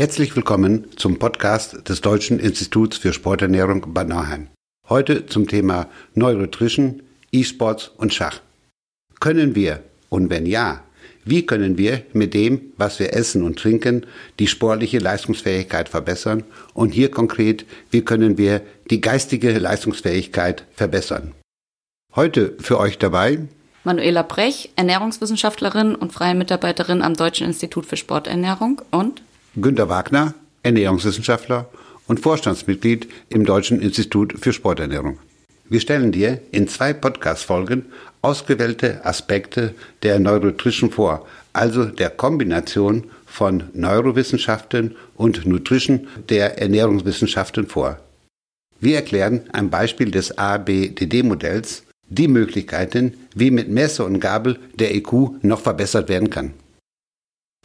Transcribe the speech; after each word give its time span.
Herzlich 0.00 0.34
willkommen 0.34 0.86
zum 0.96 1.18
Podcast 1.18 1.86
des 1.90 2.00
Deutschen 2.00 2.40
Instituts 2.40 2.96
für 2.96 3.12
Sporternährung 3.12 3.92
Bad 3.92 4.08
Nauheim. 4.08 4.48
Heute 4.88 5.26
zum 5.26 5.46
Thema 5.46 5.88
Neurotrition, 6.14 7.02
E-Sports 7.32 7.90
und 7.98 8.14
Schach. 8.14 8.40
Können 9.20 9.54
wir, 9.54 9.82
und 10.08 10.30
wenn 10.30 10.46
ja, 10.46 10.82
wie 11.26 11.44
können 11.44 11.76
wir 11.76 12.00
mit 12.14 12.32
dem, 12.32 12.72
was 12.78 12.98
wir 12.98 13.12
essen 13.12 13.42
und 13.42 13.58
trinken, 13.58 14.06
die 14.38 14.46
sportliche 14.46 15.00
Leistungsfähigkeit 15.00 15.90
verbessern? 15.90 16.44
Und 16.72 16.92
hier 16.94 17.10
konkret, 17.10 17.66
wie 17.90 18.00
können 18.00 18.38
wir 18.38 18.62
die 18.90 19.02
geistige 19.02 19.58
Leistungsfähigkeit 19.58 20.64
verbessern? 20.72 21.34
Heute 22.16 22.54
für 22.58 22.80
euch 22.80 22.96
dabei 22.96 23.48
Manuela 23.84 24.22
Brech, 24.22 24.70
Ernährungswissenschaftlerin 24.76 25.94
und 25.94 26.14
freie 26.14 26.34
Mitarbeiterin 26.34 27.02
am 27.02 27.12
Deutschen 27.12 27.46
Institut 27.46 27.84
für 27.84 27.98
Sporternährung 27.98 28.80
und 28.90 29.20
Günter 29.56 29.88
Wagner, 29.88 30.34
Ernährungswissenschaftler 30.62 31.68
und 32.06 32.20
Vorstandsmitglied 32.20 33.08
im 33.30 33.44
Deutschen 33.44 33.80
Institut 33.80 34.34
für 34.40 34.52
Sporternährung. 34.52 35.18
Wir 35.68 35.80
stellen 35.80 36.12
dir 36.12 36.40
in 36.52 36.68
zwei 36.68 36.92
Podcast-Folgen 36.92 37.86
ausgewählte 38.22 39.04
Aspekte 39.04 39.74
der 40.02 40.18
Neurotrition 40.18 40.90
vor, 40.90 41.26
also 41.52 41.84
der 41.84 42.10
Kombination 42.10 43.04
von 43.26 43.64
Neurowissenschaften 43.72 44.96
und 45.16 45.46
Nutrition 45.46 46.06
der 46.28 46.60
Ernährungswissenschaften 46.60 47.66
vor. 47.66 47.98
Wir 48.80 48.96
erklären 48.96 49.42
am 49.52 49.70
Beispiel 49.70 50.10
des 50.10 50.36
ABDD-Modells 50.38 51.84
die 52.08 52.28
Möglichkeiten, 52.28 53.14
wie 53.34 53.50
mit 53.50 53.68
Messer 53.68 54.04
und 54.04 54.20
Gabel 54.20 54.58
der 54.74 54.94
EQ 54.94 55.42
noch 55.42 55.60
verbessert 55.60 56.08
werden 56.08 56.30
kann. 56.30 56.54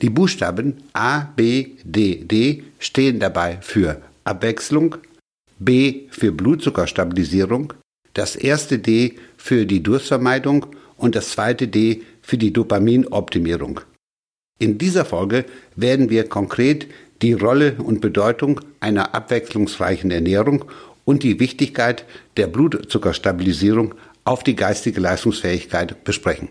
Die 0.02 0.10
Buchstaben 0.10 0.84
A, 0.94 1.22
B, 1.36 1.68
D, 1.84 2.26
D 2.26 2.64
stehen 2.80 3.20
dabei 3.20 3.60
für 3.62 4.02
Abwechslung, 4.26 4.98
B 5.58 6.08
für 6.10 6.32
Blutzuckerstabilisierung, 6.32 7.74
das 8.14 8.36
erste 8.36 8.80
D 8.80 9.16
für 9.38 9.66
die 9.66 9.82
Durstvermeidung 9.82 10.66
und 10.98 11.16
das 11.16 11.30
zweite 11.30 11.68
D 11.68 12.04
für 12.22 12.38
die 12.38 12.52
Dopaminoptimierung. 12.52 13.82
In 14.60 14.78
dieser 14.78 15.06
Folge 15.06 15.46
werden 15.76 16.10
wir 16.10 16.28
konkret 16.28 16.88
die 17.22 17.34
Rolle 17.34 17.76
und 17.76 18.02
Bedeutung 18.02 18.62
einer 18.80 19.16
abwechslungsreichen 19.16 20.12
Ernährung 20.12 20.66
und 21.06 21.24
die 21.24 21.40
Wichtigkeit 21.40 22.06
der 22.36 22.48
Blutzuckerstabilisierung 22.48 23.96
auf 24.26 24.44
die 24.44 24.56
geistige 24.56 25.00
Leistungsfähigkeit 25.00 26.04
besprechen. 26.04 26.50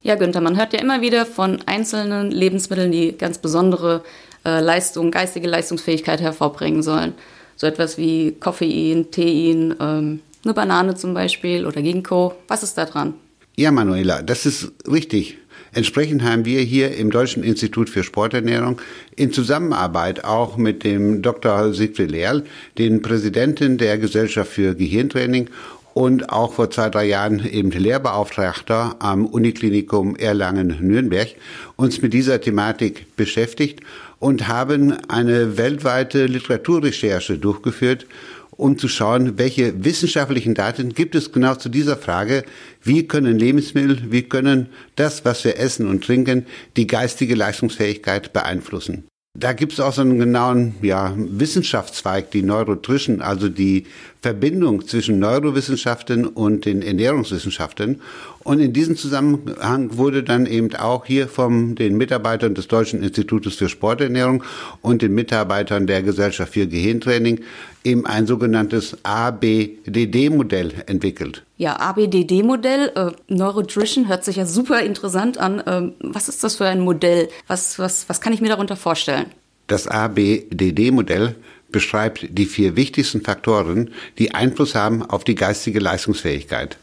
Ja, 0.00 0.14
Günther, 0.14 0.40
man 0.40 0.56
hört 0.56 0.72
ja 0.72 0.80
immer 0.80 1.00
wieder 1.00 1.26
von 1.26 1.58
einzelnen 1.66 2.30
Lebensmitteln, 2.30 2.92
die 2.92 3.18
ganz 3.18 3.38
besondere 3.38 4.04
äh, 4.44 4.60
Leistung, 4.60 5.10
geistige 5.10 5.48
Leistungsfähigkeit 5.48 6.20
hervorbringen 6.20 6.82
sollen. 6.84 7.14
So 7.56 7.66
etwas 7.66 7.98
wie 7.98 8.36
Koffein, 8.38 9.10
Tein, 9.10 9.74
ähm, 9.80 10.20
eine 10.44 10.54
Banane 10.54 10.94
zum 10.94 11.14
Beispiel 11.14 11.66
oder 11.66 11.82
Ginkgo. 11.82 12.34
Was 12.46 12.62
ist 12.62 12.78
da 12.78 12.84
dran? 12.84 13.14
Ja, 13.56 13.72
Manuela, 13.72 14.22
das 14.22 14.46
ist 14.46 14.70
richtig. 14.88 15.36
Entsprechend 15.72 16.22
haben 16.22 16.44
wir 16.44 16.60
hier 16.60 16.96
im 16.96 17.10
Deutschen 17.10 17.42
Institut 17.42 17.90
für 17.90 18.02
Sporternährung 18.02 18.80
in 19.16 19.32
Zusammenarbeit 19.32 20.24
auch 20.24 20.56
mit 20.56 20.84
dem 20.84 21.22
Dr. 21.22 21.74
Siegfried 21.74 22.10
Lehrl, 22.10 22.44
den 22.78 23.02
Präsidenten 23.02 23.76
der 23.76 23.98
Gesellschaft 23.98 24.52
für 24.52 24.74
Gehirntraining 24.74 25.50
und 25.98 26.30
auch 26.30 26.52
vor 26.52 26.70
zwei, 26.70 26.90
drei 26.90 27.06
Jahren 27.06 27.44
eben 27.44 27.72
Lehrbeauftragter 27.72 28.94
am 29.00 29.26
Uniklinikum 29.26 30.14
Erlangen-Nürnberg 30.14 31.34
uns 31.74 32.00
mit 32.00 32.12
dieser 32.12 32.40
Thematik 32.40 33.16
beschäftigt 33.16 33.80
und 34.20 34.46
haben 34.46 34.92
eine 35.08 35.58
weltweite 35.58 36.26
Literaturrecherche 36.26 37.38
durchgeführt 37.38 38.06
um 38.52 38.78
zu 38.78 38.86
schauen, 38.88 39.38
welche 39.38 39.84
wissenschaftlichen 39.84 40.54
Daten 40.54 40.92
gibt 40.92 41.16
es 41.16 41.32
genau 41.32 41.56
zu 41.56 41.68
dieser 41.68 41.96
Frage, 41.96 42.44
wie 42.82 43.06
können 43.06 43.38
Lebensmittel, 43.38 44.02
wie 44.10 44.22
können 44.22 44.68
das, 44.94 45.24
was 45.24 45.44
wir 45.44 45.58
essen 45.58 45.88
und 45.88 46.04
trinken, 46.04 46.46
die 46.76 46.86
geistige 46.86 47.36
Leistungsfähigkeit 47.36 48.32
beeinflussen. 48.32 49.07
Da 49.34 49.52
gibt 49.52 49.74
es 49.74 49.80
auch 49.80 49.92
so 49.92 50.00
einen 50.00 50.18
genauen 50.18 50.74
ja, 50.82 51.12
Wissenschaftszweig, 51.16 52.30
die 52.32 52.42
Neurotrition, 52.42 53.20
also 53.20 53.48
die 53.48 53.86
Verbindung 54.20 54.86
zwischen 54.86 55.18
Neurowissenschaften 55.20 56.26
und 56.26 56.64
den 56.64 56.82
Ernährungswissenschaften. 56.82 58.00
Und 58.48 58.60
in 58.60 58.72
diesem 58.72 58.96
Zusammenhang 58.96 59.98
wurde 59.98 60.22
dann 60.22 60.46
eben 60.46 60.74
auch 60.74 61.04
hier 61.04 61.28
von 61.28 61.74
den 61.74 61.98
Mitarbeitern 61.98 62.54
des 62.54 62.66
Deutschen 62.66 63.02
Institutes 63.02 63.56
für 63.56 63.68
Sporternährung 63.68 64.42
und 64.80 65.02
den 65.02 65.12
Mitarbeitern 65.14 65.86
der 65.86 66.02
Gesellschaft 66.02 66.54
für 66.54 66.66
Gehirntraining 66.66 67.42
eben 67.84 68.06
ein 68.06 68.26
sogenanntes 68.26 68.96
ABDD-Modell 69.02 70.72
entwickelt. 70.86 71.44
Ja, 71.58 71.78
ABDD-Modell, 71.78 72.90
äh, 72.94 73.10
Neurotrition 73.28 74.08
hört 74.08 74.24
sich 74.24 74.36
ja 74.36 74.46
super 74.46 74.80
interessant 74.80 75.36
an. 75.36 75.62
Ähm, 75.66 75.92
was 76.00 76.30
ist 76.30 76.42
das 76.42 76.56
für 76.56 76.64
ein 76.64 76.80
Modell? 76.80 77.28
Was, 77.48 77.78
was, 77.78 78.08
was 78.08 78.22
kann 78.22 78.32
ich 78.32 78.40
mir 78.40 78.48
darunter 78.48 78.76
vorstellen? 78.76 79.26
Das 79.66 79.86
ABDD-Modell 79.86 81.34
beschreibt 81.70 82.26
die 82.30 82.46
vier 82.46 82.76
wichtigsten 82.76 83.20
Faktoren, 83.20 83.90
die 84.18 84.34
Einfluss 84.34 84.74
haben 84.74 85.02
auf 85.02 85.22
die 85.22 85.34
geistige 85.34 85.80
Leistungsfähigkeit. 85.80 86.78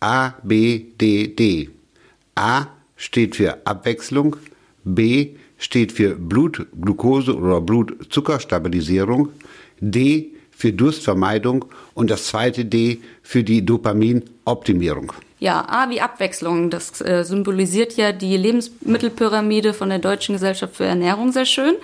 A, 0.00 0.34
B, 0.42 0.86
D, 1.00 1.28
D. 1.28 1.70
A 2.34 2.66
steht 2.96 3.36
für 3.36 3.66
Abwechslung, 3.66 4.36
B 4.84 5.30
steht 5.58 5.92
für 5.92 6.14
Blutglucose 6.14 7.36
oder 7.36 7.60
Blutzuckerstabilisierung, 7.60 9.30
D 9.80 10.32
für 10.50 10.72
Durstvermeidung 10.72 11.64
und 11.94 12.10
das 12.10 12.26
zweite 12.26 12.64
D 12.64 12.98
für 13.22 13.44
die 13.44 13.64
Dopaminoptimierung. 13.64 15.12
Ja, 15.40 15.64
A 15.68 15.88
wie 15.88 16.00
Abwechslung. 16.00 16.68
Das 16.70 17.00
äh, 17.00 17.22
symbolisiert 17.24 17.96
ja 17.96 18.12
die 18.12 18.36
Lebensmittelpyramide 18.36 19.72
von 19.72 19.88
der 19.88 20.00
Deutschen 20.00 20.32
Gesellschaft 20.32 20.76
für 20.76 20.84
Ernährung 20.84 21.32
sehr 21.32 21.44
schön. 21.44 21.76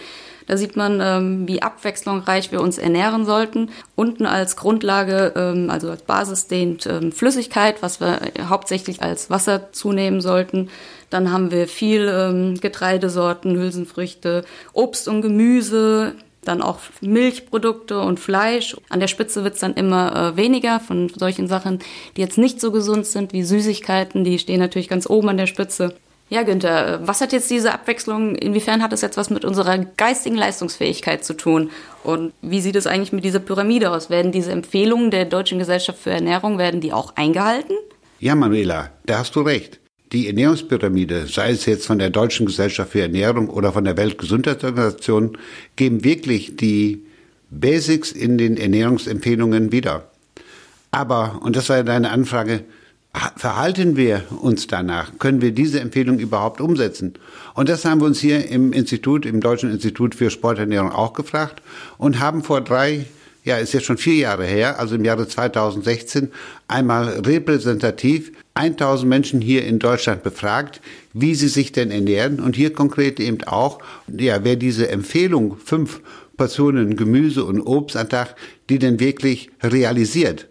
Da 0.47 0.57
sieht 0.57 0.77
man, 0.77 1.01
ähm, 1.01 1.49
wie 1.49 1.63
abwechslungsreich 1.63 2.53
wir 2.53 2.61
uns 2.61 2.79
ernähren 2.79 3.25
sollten. 3.25 3.71
Unten 3.97 4.27
als 4.27 4.57
Grundlage, 4.57 5.33
ähm, 5.37 5.71
also 5.71 5.91
als 5.91 6.03
Basis 6.03 6.47
dehnt 6.47 6.87
ähm, 6.87 7.13
Flüssigkeit, 7.13 7.83
was 7.83 8.01
wir 8.01 8.21
hauptsächlich 8.49 9.03
als 9.03 9.31
Wasser 9.31 9.73
zunehmen 9.73 10.21
sollten. 10.21 10.69
Dann 11.11 11.33
haben 11.33 11.51
wir 11.51 11.69
viel 11.69 12.11
ähm, 12.13 12.61
Getreidesorten, 12.61 13.57
Hülsenfrüchte, 13.57 14.45
Obst 14.73 15.09
und 15.09 15.23
Gemüse, 15.23 16.15
dann 16.45 16.63
auch 16.63 16.79
Milchprodukte 17.01 18.01
und 18.01 18.21
Fleisch. 18.21 18.77
An 18.89 19.01
der 19.01 19.09
Spitze 19.09 19.45
wird's 19.45 19.61
dann 19.61 19.75
immer 19.75 20.35
äh, 20.35 20.37
weniger 20.37 20.81
von 20.81 21.09
solchen 21.09 21.49
Sachen, 21.49 21.79
die 22.17 22.21
jetzt 22.21 22.39
nicht 22.39 22.61
so 22.61 22.71
gesund 22.71 23.07
sind 23.07 23.33
wie 23.33 23.43
Süßigkeiten. 23.43 24.25
Die 24.25 24.39
stehen 24.39 24.61
natürlich 24.61 24.89
ganz 24.89 25.09
oben 25.09 25.31
an 25.31 25.37
der 25.37 25.47
Spitze. 25.47 25.95
Ja, 26.35 26.43
Günther, 26.43 26.99
was 27.07 27.21
hat 27.21 27.33
jetzt 27.33 27.49
diese 27.49 27.73
Abwechslung, 27.73 28.35
inwiefern 28.35 28.83
hat 28.83 28.91
das 28.91 29.03
jetzt 29.03 29.17
was 29.17 29.31
mit 29.31 29.45
unserer 29.45 29.79
geistigen 29.79 30.35
Leistungsfähigkeit 30.35 31.25
zu 31.25 31.35
tun? 31.35 31.71
Und 32.03 32.33
wie 32.43 32.61
sieht 32.61 32.75
es 32.75 32.89
eigentlich 32.89 33.13
mit 33.13 33.23
dieser 33.23 33.39
Pyramide 33.39 33.93
aus? 33.93 34.11
Werden 34.11 34.33
diese 34.33 34.51
Empfehlungen 34.51 35.13
der 35.13 35.27
Deutschen 35.27 35.61
Gesellschaft 35.61 36.01
für 36.01 36.11
Ernährung, 36.11 36.59
werden 36.59 36.81
die 36.81 36.93
auch 36.93 37.15
eingehalten? 37.15 37.75
Ja, 38.19 38.35
Manuela, 38.35 38.91
da 39.07 39.21
hast 39.21 39.37
du 39.37 39.43
recht. 39.43 39.79
Die 40.11 40.27
Ernährungspyramide, 40.27 41.29
sei 41.29 41.53
es 41.53 41.67
jetzt 41.67 41.87
von 41.87 42.01
der 42.01 42.11
Deutschen 42.11 42.47
Gesellschaft 42.47 42.91
für 42.91 43.03
Ernährung 43.03 43.49
oder 43.49 43.73
von 43.73 43.85
der 43.85 43.97
Weltgesundheitsorganisation, 43.97 45.39
geben 45.77 46.03
wirklich 46.03 46.57
die 46.57 47.07
Basics 47.51 48.11
in 48.11 48.39
den 48.39 48.57
Ernährungsempfehlungen 48.57 49.71
wieder. 49.71 50.11
Aber, 50.91 51.39
und 51.45 51.55
das 51.55 51.69
war 51.69 51.77
ja 51.77 51.85
deine 51.85 52.11
Anfrage, 52.11 52.65
verhalten 53.37 53.97
wir 53.97 54.25
uns 54.41 54.67
danach? 54.67 55.19
Können 55.19 55.41
wir 55.41 55.53
diese 55.53 55.81
Empfehlung 55.81 56.19
überhaupt 56.19 56.61
umsetzen? 56.61 57.15
Und 57.55 57.69
das 57.69 57.85
haben 57.85 58.01
wir 58.01 58.07
uns 58.07 58.21
hier 58.21 58.49
im 58.49 58.73
Institut, 58.73 59.25
im 59.25 59.41
Deutschen 59.41 59.71
Institut 59.71 60.15
für 60.15 60.31
Sporternährung 60.31 60.91
auch 60.91 61.13
gefragt 61.13 61.63
und 61.97 62.21
haben 62.21 62.43
vor 62.43 62.61
drei, 62.61 63.07
ja, 63.45 63.59
ist 63.59 63.73
jetzt 63.73 63.87
schon 63.87 63.99
vier 63.99 64.15
Jahre 64.15 64.45
her, 64.45 64.81
also 64.81 64.97
im 64.97 65.05
Jahre 65.05 65.29
2016, 65.29 66.33
einmal 66.67 67.09
repräsentativ 67.21 68.33
1000 68.55 69.09
Menschen 69.09 69.41
hier 69.41 69.65
in 69.65 69.79
Deutschland 69.79 70.23
befragt, 70.23 70.81
wie 71.13 71.35
sie 71.35 71.49
sich 71.49 71.73
denn 71.73 71.91
ernähren 71.91 72.41
und 72.41 72.57
hier 72.57 72.73
konkret 72.73 73.21
eben 73.21 73.43
auch, 73.45 73.81
ja, 74.09 74.43
wer 74.43 74.57
diese 74.57 74.89
Empfehlung, 74.89 75.57
fünf 75.65 76.01
Portionen 76.37 76.97
Gemüse 76.97 77.45
und 77.45 77.61
Obst 77.61 77.97
am 77.97 78.09
Tag, 78.09 78.35
die 78.69 78.81
denn 78.81 78.99
wirklich 78.99 79.51
realisiert. 79.63 80.49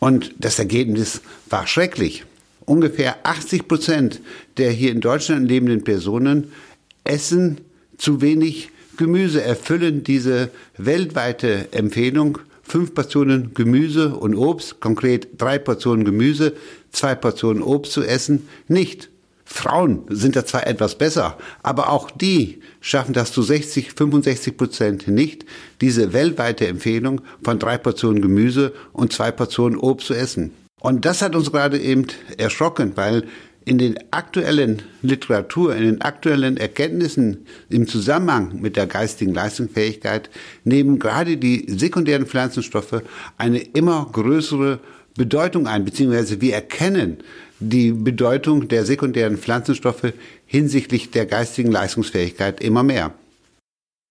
Und 0.00 0.34
das 0.38 0.58
Ergebnis 0.58 1.20
war 1.48 1.68
schrecklich. 1.68 2.24
Ungefähr 2.64 3.18
80 3.22 3.68
Prozent 3.68 4.20
der 4.56 4.72
hier 4.72 4.90
in 4.90 5.00
Deutschland 5.00 5.48
lebenden 5.48 5.84
Personen 5.84 6.52
essen 7.04 7.60
zu 7.96 8.20
wenig 8.20 8.70
Gemüse, 8.96 9.42
erfüllen 9.42 10.02
diese 10.04 10.50
weltweite 10.76 11.72
Empfehlung. 11.72 12.38
Fünf 12.62 12.94
Portionen 12.94 13.52
Gemüse 13.54 14.14
und 14.14 14.34
Obst, 14.34 14.80
konkret 14.80 15.28
drei 15.38 15.58
Portionen 15.58 16.04
Gemüse, 16.04 16.54
zwei 16.92 17.14
Portionen 17.14 17.62
Obst 17.62 17.92
zu 17.92 18.02
essen, 18.02 18.48
nicht. 18.68 19.09
Frauen 19.52 20.04
sind 20.08 20.36
da 20.36 20.46
zwar 20.46 20.66
etwas 20.66 20.96
besser, 20.96 21.36
aber 21.64 21.90
auch 21.90 22.10
die 22.12 22.60
schaffen 22.80 23.12
das 23.12 23.32
zu 23.32 23.42
60, 23.42 23.92
65 23.92 24.56
Prozent 24.56 25.08
nicht, 25.08 25.44
diese 25.80 26.12
weltweite 26.12 26.68
Empfehlung 26.68 27.20
von 27.42 27.58
drei 27.58 27.76
Portionen 27.76 28.22
Gemüse 28.22 28.72
und 28.92 29.12
zwei 29.12 29.32
Portionen 29.32 29.76
Obst 29.76 30.06
zu 30.06 30.14
essen. 30.14 30.52
Und 30.78 31.04
das 31.04 31.20
hat 31.20 31.34
uns 31.34 31.50
gerade 31.50 31.78
eben 31.78 32.06
erschrocken, 32.38 32.92
weil 32.94 33.24
in 33.64 33.78
den 33.78 33.98
aktuellen 34.12 34.82
Literatur, 35.02 35.74
in 35.74 35.82
den 35.82 36.00
aktuellen 36.00 36.56
Erkenntnissen 36.56 37.44
im 37.68 37.88
Zusammenhang 37.88 38.60
mit 38.60 38.76
der 38.76 38.86
geistigen 38.86 39.34
Leistungsfähigkeit 39.34 40.30
nehmen 40.64 41.00
gerade 41.00 41.36
die 41.36 41.66
sekundären 41.68 42.26
Pflanzenstoffe 42.26 43.02
eine 43.36 43.58
immer 43.58 44.08
größere 44.12 44.78
Bedeutung 45.16 45.66
ein, 45.66 45.84
beziehungsweise 45.84 46.40
wir 46.40 46.54
erkennen 46.54 47.18
die 47.60 47.92
Bedeutung 47.92 48.68
der 48.68 48.84
sekundären 48.84 49.36
Pflanzenstoffe 49.36 50.12
hinsichtlich 50.46 51.10
der 51.10 51.26
geistigen 51.26 51.70
Leistungsfähigkeit 51.70 52.60
immer 52.60 52.82
mehr. 52.82 53.12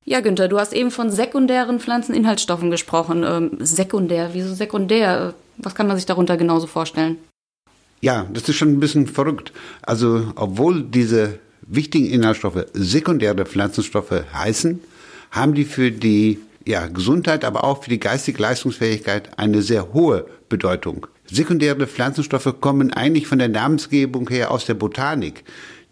Ja, 0.05 0.21
Günther, 0.21 0.47
du 0.47 0.57
hast 0.57 0.73
eben 0.73 0.91
von 0.91 1.11
sekundären 1.11 1.79
Pflanzeninhaltsstoffen 1.79 2.71
gesprochen. 2.71 3.23
Ähm, 3.23 3.51
sekundär, 3.59 4.29
wieso 4.33 4.53
sekundär? 4.53 5.33
Was 5.57 5.75
kann 5.75 5.87
man 5.87 5.97
sich 5.97 6.05
darunter 6.05 6.37
genauso 6.37 6.67
vorstellen? 6.67 7.17
Ja, 8.01 8.25
das 8.31 8.47
ist 8.47 8.55
schon 8.55 8.69
ein 8.69 8.79
bisschen 8.79 9.07
verrückt. 9.07 9.51
Also, 9.81 10.31
obwohl 10.35 10.83
diese 10.83 11.39
wichtigen 11.61 12.07
Inhaltsstoffe 12.07 12.65
sekundäre 12.73 13.45
Pflanzenstoffe 13.45 14.23
heißen, 14.33 14.79
haben 15.31 15.53
die 15.53 15.65
für 15.65 15.91
die 15.91 16.39
ja, 16.65 16.87
Gesundheit, 16.87 17.43
aber 17.43 17.63
auch 17.63 17.83
für 17.83 17.89
die 17.89 17.99
geistige 17.99 18.41
Leistungsfähigkeit 18.41 19.37
eine 19.37 19.61
sehr 19.61 19.93
hohe 19.93 20.25
Bedeutung. 20.47 21.07
Sekundäre 21.31 21.87
Pflanzenstoffe 21.87 22.55
kommen 22.59 22.91
eigentlich 22.91 23.27
von 23.27 23.39
der 23.39 23.49
Namensgebung 23.49 24.29
her 24.29 24.51
aus 24.51 24.65
der 24.65 24.73
Botanik. 24.73 25.43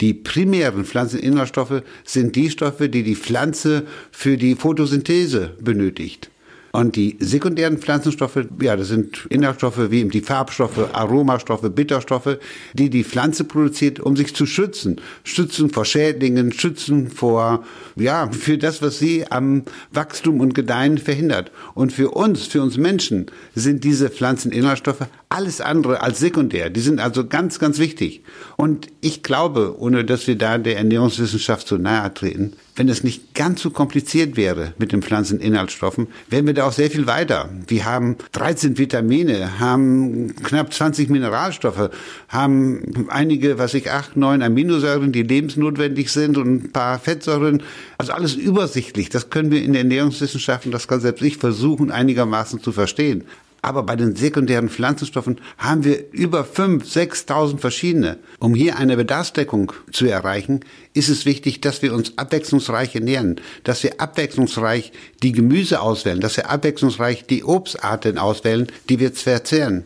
Die 0.02 0.14
primären 0.14 0.86
Pflanzeninhaltsstoffe 0.86 1.84
sind 2.04 2.36
die 2.36 2.50
Stoffe, 2.50 2.90
die 2.90 3.04
die 3.04 3.16
Pflanze 3.16 3.86
für 4.12 4.38
die 4.38 4.56
Photosynthese 4.56 5.56
benötigt. 5.60 6.30
Und 6.78 6.96
die 6.96 7.18
sekundären 7.20 7.80
Pflanzenstoffe, 7.80 8.38
ja, 8.62 8.76
das 8.76 8.90
sind 8.90 9.26
Inhaltsstoffe 9.32 9.90
wie 9.90 10.04
die 10.04 10.22
Farbstoffe, 10.22 10.94
Aromastoffe, 10.94 11.72
Bitterstoffe, 11.72 12.38
die 12.76 12.92
die 12.92 13.04
Pflanze 13.04 13.46
produziert, 13.46 14.00
um 14.00 14.16
sich 14.16 14.36
zu 14.36 14.46
schützen. 14.46 15.02
Schützen 15.24 15.72
vor 15.72 15.86
Schädlingen, 15.86 16.52
schützen 16.52 17.10
vor, 17.10 17.66
ja, 17.96 18.30
für 18.32 18.60
das, 18.60 18.84
was 18.84 19.00
sie 19.00 19.26
am 19.28 19.64
Wachstum 19.92 20.40
und 20.40 20.54
Gedeihen 20.54 21.00
verhindert. 21.00 21.52
Und 21.74 21.94
für 21.94 22.12
uns, 22.12 22.46
für 22.46 22.62
uns 22.62 22.78
Menschen, 22.78 23.26
sind 23.56 23.84
diese 23.84 24.12
Pflanzeninhaltsstoffe 24.12 25.08
alles 25.30 25.62
andere 25.62 26.04
als 26.04 26.20
sekundär. 26.20 26.70
Die 26.70 26.82
sind 26.82 27.00
also 27.00 27.26
ganz, 27.26 27.58
ganz 27.58 27.80
wichtig. 27.80 28.22
Und 28.56 28.86
ich 29.02 29.24
glaube, 29.24 29.80
ohne 29.80 30.06
dass 30.06 30.28
wir 30.28 30.38
da 30.38 30.60
der 30.60 30.78
Ernährungswissenschaft 30.78 31.68
zu 31.68 31.80
nahe 31.80 32.14
treten, 32.14 32.54
wenn 32.78 32.88
es 32.90 33.04
nicht 33.04 33.34
ganz 33.34 33.62
so 33.62 33.72
kompliziert 33.72 34.38
wäre 34.38 34.74
mit 34.78 34.92
den 34.92 35.02
Pflanzeninhaltsstoffen, 35.02 36.08
wären 36.30 36.46
wir 36.46 36.54
da 36.54 36.68
auch 36.68 36.72
sehr 36.72 36.90
viel 36.90 37.08
weiter. 37.08 37.50
Wir 37.68 37.86
haben 37.86 38.18
13 38.32 38.78
Vitamine, 38.78 39.60
haben 39.60 40.36
knapp 40.44 40.72
20 40.72 41.10
Mineralstoffe, 41.10 41.90
haben 42.30 43.08
einige, 43.10 43.58
was 43.58 43.74
ich, 43.74 43.92
acht, 43.92 44.16
neun 44.16 44.44
Aminosäuren, 44.44 45.12
die 45.12 45.24
lebensnotwendig 45.24 46.12
sind 46.12 46.38
und 46.38 46.66
ein 46.66 46.72
paar 46.72 47.00
Fettsäuren. 47.00 47.64
Also 47.98 48.14
alles 48.14 48.36
übersichtlich. 48.36 49.10
Das 49.10 49.32
können 49.32 49.50
wir 49.50 49.64
in 49.64 49.74
der 49.74 49.82
Ernährungswissenschaften, 49.82 50.72
das 50.72 50.88
kann 50.88 51.02
selbst 51.02 51.24
ich 51.24 51.38
versuchen, 51.38 51.90
einigermaßen 51.90 52.62
zu 52.62 52.72
verstehen. 52.72 53.24
Aber 53.62 53.84
bei 53.84 53.96
den 53.96 54.16
sekundären 54.16 54.70
Pflanzenstoffen 54.70 55.42
haben 55.58 55.84
wir 55.84 56.12
über 56.12 56.42
5.000, 56.42 57.28
6.000 57.28 57.58
verschiedene. 57.58 58.18
Um 58.40 58.56
hier 58.56 58.78
eine 58.78 58.98
Bedarfsdeckung 58.98 59.72
zu 59.92 60.06
erreichen, 60.06 60.62
ist 60.94 61.10
es 61.10 61.26
wichtig, 61.26 61.62
dass 61.62 61.82
wir 61.82 61.94
uns 61.94 62.18
abwechslungsreich 62.18 62.96
ernähren, 62.96 63.42
dass 63.64 63.84
wir 63.84 64.00
abwechslungsreich 64.00 64.92
die 65.24 65.32
Gemüse 65.32 65.82
auswählen, 65.82 66.22
dass 66.22 66.38
wir 66.38 66.50
abwechslungsreich 66.50 67.26
die 67.26 67.44
Obstarten 67.44 68.18
auswählen, 68.18 68.68
die 68.90 69.00
wir 69.00 69.12
verzehren. 69.12 69.86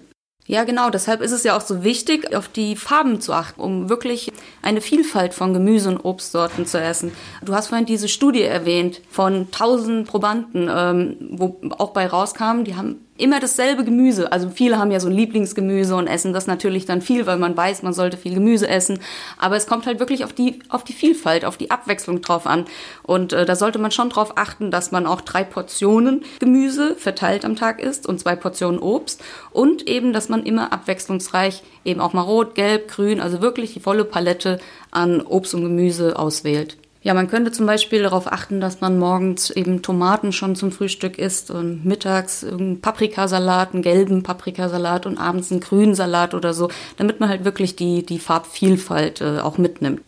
Ja, 0.51 0.65
genau. 0.65 0.89
Deshalb 0.89 1.21
ist 1.21 1.31
es 1.31 1.43
ja 1.43 1.55
auch 1.55 1.61
so 1.61 1.83
wichtig, 1.83 2.35
auf 2.35 2.49
die 2.49 2.75
Farben 2.75 3.21
zu 3.21 3.31
achten, 3.31 3.61
um 3.61 3.89
wirklich 3.89 4.33
eine 4.61 4.81
Vielfalt 4.81 5.33
von 5.33 5.53
Gemüse- 5.53 5.87
und 5.87 6.03
Obstsorten 6.03 6.65
zu 6.65 6.77
essen. 6.77 7.13
Du 7.41 7.53
hast 7.53 7.67
vorhin 7.67 7.85
diese 7.85 8.09
Studie 8.09 8.41
erwähnt 8.41 9.01
von 9.09 9.47
1000 9.51 10.05
Probanden, 10.07 10.69
ähm, 10.69 11.15
wo 11.31 11.61
auch 11.77 11.91
bei 11.91 12.05
rauskam, 12.05 12.63
die 12.65 12.75
haben 12.75 12.97
immer 13.17 13.39
dasselbe 13.39 13.83
Gemüse. 13.83 14.31
Also 14.31 14.49
viele 14.49 14.79
haben 14.79 14.91
ja 14.91 14.99
so 14.99 15.07
ein 15.07 15.13
Lieblingsgemüse 15.13 15.95
und 15.95 16.07
essen 16.07 16.33
das 16.33 16.47
natürlich 16.47 16.85
dann 16.85 17.01
viel, 17.01 17.25
weil 17.25 17.37
man 17.37 17.55
weiß, 17.55 17.83
man 17.83 17.93
sollte 17.93 18.17
viel 18.17 18.33
Gemüse 18.33 18.67
essen. 18.67 18.99
Aber 19.37 19.55
es 19.55 19.67
kommt 19.67 19.85
halt 19.85 19.99
wirklich 19.99 20.23
auf 20.23 20.33
die, 20.33 20.59
auf 20.69 20.83
die 20.83 20.93
Vielfalt, 20.93 21.45
auf 21.45 21.57
die 21.57 21.71
Abwechslung 21.71 22.21
drauf 22.21 22.47
an. 22.47 22.65
Und 23.03 23.33
äh, 23.33 23.45
da 23.45 23.55
sollte 23.55 23.79
man 23.79 23.91
schon 23.91 24.09
drauf 24.09 24.33
achten, 24.37 24.71
dass 24.71 24.91
man 24.91 25.05
auch 25.05 25.21
drei 25.21 25.43
Portionen 25.43 26.23
Gemüse 26.39 26.95
verteilt 26.95 27.45
am 27.45 27.55
Tag 27.55 27.81
isst 27.81 28.07
und 28.07 28.19
zwei 28.19 28.35
Portionen 28.35 28.79
Obst. 28.79 29.21
Und 29.51 29.87
eben, 29.87 30.13
dass 30.13 30.29
man 30.29 30.43
immer 30.43 30.73
abwechslungsreich 30.73 31.61
eben 31.85 32.01
auch 32.01 32.13
mal 32.13 32.21
rot, 32.21 32.55
gelb, 32.55 32.87
grün, 32.87 33.21
also 33.21 33.41
wirklich 33.41 33.73
die 33.73 33.79
volle 33.79 34.05
Palette 34.05 34.59
an 34.89 35.21
Obst 35.21 35.53
und 35.53 35.61
Gemüse 35.61 36.17
auswählt. 36.17 36.77
Ja, 37.03 37.15
man 37.15 37.27
könnte 37.27 37.51
zum 37.51 37.65
Beispiel 37.65 38.03
darauf 38.03 38.31
achten, 38.31 38.61
dass 38.61 38.79
man 38.79 38.99
morgens 38.99 39.49
eben 39.49 39.81
Tomaten 39.81 40.31
schon 40.31 40.55
zum 40.55 40.71
Frühstück 40.71 41.17
isst 41.17 41.49
und 41.49 41.83
mittags 41.83 42.43
einen 42.43 42.79
Paprikasalat, 42.79 43.73
einen 43.73 43.81
gelben 43.81 44.21
Paprikasalat 44.21 45.07
und 45.07 45.17
abends 45.17 45.51
einen 45.51 45.61
grünen 45.61 45.95
Salat 45.95 46.35
oder 46.35 46.53
so, 46.53 46.69
damit 46.97 47.19
man 47.19 47.29
halt 47.29 47.43
wirklich 47.43 47.75
die, 47.75 48.05
die 48.05 48.19
Farbvielfalt 48.19 49.21
äh, 49.21 49.39
auch 49.39 49.57
mitnimmt. 49.57 50.01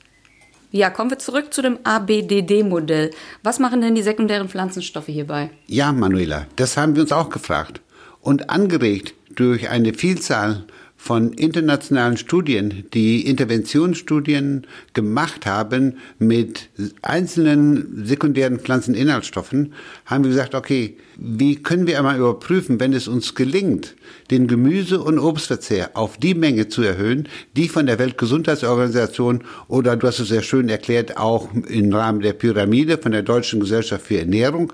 Ja, 0.69 0.91
kommen 0.91 1.09
wir 1.09 1.19
zurück 1.19 1.51
zu 1.53 1.63
dem 1.63 1.79
ABDD-Modell. 1.83 3.11
Was 3.41 3.59
machen 3.59 3.81
denn 3.81 3.95
die 3.95 4.01
sekundären 4.03 4.49
Pflanzenstoffe 4.49 5.07
hierbei? 5.07 5.49
Ja, 5.67 5.91
Manuela, 5.91 6.45
das 6.55 6.77
haben 6.77 6.95
wir 6.95 7.03
uns 7.03 7.11
auch 7.11 7.29
gefragt. 7.29 7.81
Und 8.21 8.49
angeregt 8.49 9.13
durch 9.35 9.69
eine 9.69 9.93
Vielzahl 9.93 10.63
von 11.03 11.33
internationalen 11.33 12.15
Studien, 12.15 12.85
die 12.94 13.27
Interventionsstudien 13.27 14.65
gemacht 14.94 15.45
haben 15.45 15.97
mit 16.17 16.69
einzelnen 17.01 18.05
sekundären 18.05 18.61
Pflanzeninhaltsstoffen, 18.61 19.73
haben 20.05 20.23
wir 20.23 20.29
gesagt, 20.29 20.55
okay, 20.55 20.95
wie 21.17 21.57
können 21.57 21.88
wir 21.88 21.97
einmal 21.97 22.17
überprüfen, 22.17 22.79
wenn 22.79 22.94
es 22.94 23.09
uns 23.09 23.35
gelingt, 23.35 23.95
den 24.31 24.47
Gemüse- 24.47 25.01
und 25.01 25.19
Obstverzehr 25.19 25.89
auf 25.97 26.15
die 26.15 26.35
Menge 26.35 26.69
zu 26.69 26.83
erhöhen, 26.83 27.27
die 27.57 27.67
von 27.67 27.85
der 27.85 28.00
Weltgesundheitsorganisation 28.00 29.44
oder 29.67 29.97
du 29.97 30.07
hast 30.07 30.19
es 30.19 30.29
sehr 30.29 30.41
schön 30.41 30.69
erklärt, 30.69 31.17
auch 31.17 31.50
im 31.67 31.93
Rahmen 31.93 32.22
der 32.22 32.31
Pyramide 32.31 32.98
von 32.98 33.12
der 33.12 33.24
Deutschen 33.24 33.60
Gesellschaft 33.60 34.07
für 34.07 34.19
Ernährung, 34.19 34.72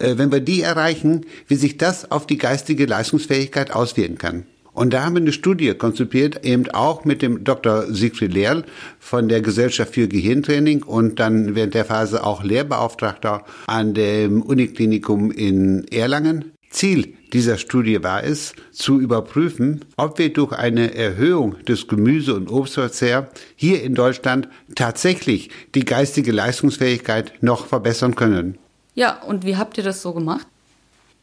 äh, 0.00 0.18
wenn 0.18 0.32
wir 0.32 0.40
die 0.40 0.60
erreichen, 0.60 1.24
wie 1.46 1.54
sich 1.54 1.76
das 1.76 2.10
auf 2.10 2.26
die 2.26 2.38
geistige 2.38 2.86
Leistungsfähigkeit 2.86 3.70
auswirken 3.70 4.18
kann. 4.18 4.44
Und 4.78 4.92
da 4.92 5.04
haben 5.04 5.16
wir 5.16 5.22
eine 5.22 5.32
Studie 5.32 5.74
konzipiert, 5.74 6.44
eben 6.44 6.70
auch 6.70 7.04
mit 7.04 7.20
dem 7.20 7.42
Dr. 7.42 7.92
Siegfried 7.92 8.32
Lehrl 8.32 8.64
von 9.00 9.28
der 9.28 9.40
Gesellschaft 9.40 9.94
für 9.94 10.06
Gehirntraining 10.06 10.84
und 10.84 11.18
dann 11.18 11.56
während 11.56 11.74
der 11.74 11.84
Phase 11.84 12.22
auch 12.22 12.44
Lehrbeauftragter 12.44 13.44
an 13.66 13.92
dem 13.92 14.40
Uniklinikum 14.40 15.32
in 15.32 15.84
Erlangen. 15.88 16.52
Ziel 16.70 17.14
dieser 17.32 17.58
Studie 17.58 18.04
war 18.04 18.22
es, 18.22 18.54
zu 18.70 19.00
überprüfen, 19.00 19.84
ob 19.96 20.16
wir 20.20 20.32
durch 20.32 20.52
eine 20.52 20.94
Erhöhung 20.94 21.56
des 21.64 21.88
Gemüse- 21.88 22.34
und 22.34 22.48
Obstverzehrs 22.48 23.26
hier 23.56 23.82
in 23.82 23.96
Deutschland 23.96 24.48
tatsächlich 24.76 25.50
die 25.74 25.84
geistige 25.84 26.30
Leistungsfähigkeit 26.30 27.32
noch 27.40 27.66
verbessern 27.66 28.14
können. 28.14 28.58
Ja, 28.94 29.20
und 29.24 29.44
wie 29.44 29.56
habt 29.56 29.76
ihr 29.76 29.84
das 29.84 30.02
so 30.02 30.12
gemacht? 30.12 30.46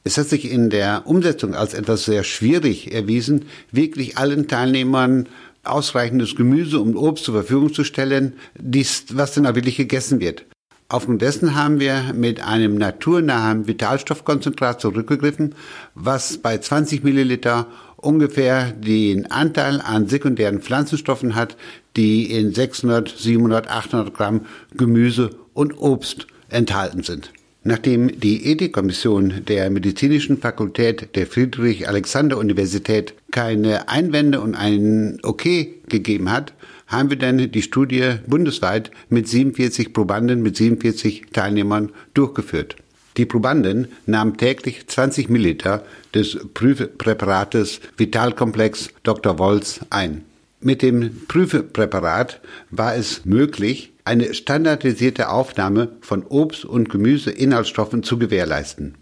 Es 0.08 0.20
hat 0.20 0.30
sich 0.30 0.52
in 0.52 0.70
der 0.70 1.08
Umsetzung 1.08 1.56
als 1.56 1.74
etwas 1.74 2.06
sehr 2.06 2.24
schwierig 2.24 2.94
erwiesen, 2.94 3.46
wirklich 3.72 4.20
allen 4.20 4.48
Teilnehmern 4.48 5.28
ausreichendes 5.64 6.36
Gemüse 6.36 6.80
und 6.80 6.96
Obst 6.96 7.26
zur 7.26 7.34
Verfügung 7.34 7.74
zu 7.74 7.84
stellen, 7.84 8.34
dies, 8.56 9.06
was 9.14 9.34
dann 9.34 9.48
auch 9.48 9.56
wirklich 9.56 9.78
gegessen 9.78 10.20
wird. 10.20 10.46
Aufgrund 10.90 11.24
dessen 11.24 11.56
haben 11.56 11.80
wir 11.80 12.14
mit 12.14 12.40
einem 12.40 12.76
naturnahen 12.76 13.66
Vitalstoffkonzentrat 13.66 14.80
zurückgegriffen, 14.80 15.56
was 15.96 16.38
bei 16.38 16.60
20 16.60 17.04
Milliliter 17.04 17.66
ungefähr 17.98 18.74
den 18.74 19.32
Anteil 19.32 19.82
an 19.82 20.08
sekundären 20.08 20.62
Pflanzenstoffen 20.62 21.34
hat, 21.34 21.58
die 21.96 22.32
in 22.32 22.54
600, 22.54 23.10
700, 23.10 23.72
800 23.72 24.14
Gramm 24.14 24.46
Gemüse 24.76 25.32
und 25.56 25.76
Obst 25.80 26.28
enthalten 26.50 27.02
sind. 27.02 27.32
Nachdem 27.68 28.20
die 28.20 28.46
Ethikkommission 28.46 29.44
der 29.48 29.72
Medizinischen 29.72 30.38
Fakultät 30.38 31.16
der 31.16 31.26
Friedrich-Alexander-Universität 31.26 33.16
keine 33.32 33.90
Einwände 33.90 34.40
und 34.40 34.54
ein 34.54 35.18
Okay 35.24 35.74
gegeben 35.90 36.32
hat, 36.32 36.54
haben 36.86 37.10
wir 37.10 37.18
dann 37.18 37.52
die 37.52 37.62
Studie 37.64 38.18
bundesweit 38.28 38.92
mit 39.10 39.28
47 39.28 39.94
Probanden, 39.94 40.44
mit 40.44 40.56
47 40.56 41.24
Teilnehmern 41.34 41.92
durchgeführt. 42.14 42.76
Die 43.18 43.26
Probanden 43.26 43.88
nahmen 44.06 44.38
täglich 44.38 44.86
20 44.86 45.30
Milliliter 45.30 45.84
des 46.14 46.38
Prüfpräparates 46.54 47.80
Vitalkomplex 47.98 48.90
Dr. 49.02 49.40
Wolz 49.40 49.80
ein. 49.90 50.24
Mit 50.66 50.82
dem 50.82 51.28
Prüfpräparat 51.28 52.42
war 52.72 52.96
es 52.96 53.24
möglich, 53.24 53.94
eine 54.04 54.34
standardisierte 54.34 55.30
Aufnahme 55.30 55.90
von 56.02 56.24
Obst- 56.24 56.66
und 56.66 56.90
Gemüseinhaltsstoffen 56.90 58.02
zu 58.02 58.18
gewährleisten. 58.18 58.96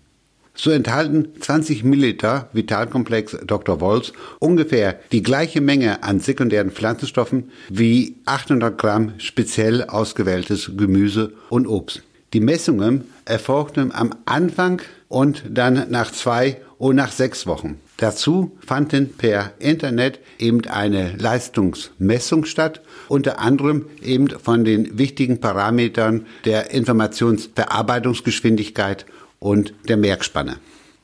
So 0.53 0.71
enthalten 0.71 1.29
20 1.39 1.85
Milliliter 1.85 2.49
Vitalkomplex 2.51 3.37
Dr. 3.47 3.79
Wolz 3.79 4.11
ungefähr 4.39 4.99
die 5.13 5.23
gleiche 5.23 5.61
Menge 5.61 6.03
an 6.03 6.19
sekundären 6.19 6.69
Pflanzenstoffen 6.69 7.49
wie 7.69 8.17
800 8.25 8.77
Gramm 8.77 9.13
speziell 9.17 9.85
ausgewähltes 9.85 10.73
Gemüse 10.75 11.31
und 11.47 11.65
Obst. 11.65 12.03
Die 12.33 12.41
Messungen 12.41 13.05
erfolgten 13.23 13.93
am 13.93 14.13
Anfang 14.25 14.81
und 15.07 15.43
dann 15.49 15.89
nach 15.91 16.11
zwei 16.11 16.57
und 16.77 16.97
nach 16.97 17.13
sechs 17.13 17.47
Wochen. 17.47 17.79
Dazu 17.97 18.57
fanden 18.65 19.13
per 19.13 19.51
Internet 19.59 20.19
eben 20.39 20.65
eine 20.67 21.15
Leistungsmessung 21.17 22.45
statt, 22.45 22.81
unter 23.07 23.37
anderem 23.39 23.85
eben 24.01 24.29
von 24.29 24.65
den 24.65 24.97
wichtigen 24.97 25.39
Parametern 25.39 26.25
der 26.45 26.71
Informationsverarbeitungsgeschwindigkeit 26.71 29.05
und 29.39 29.75
der 29.87 29.97
Merkspanne. 29.97 30.57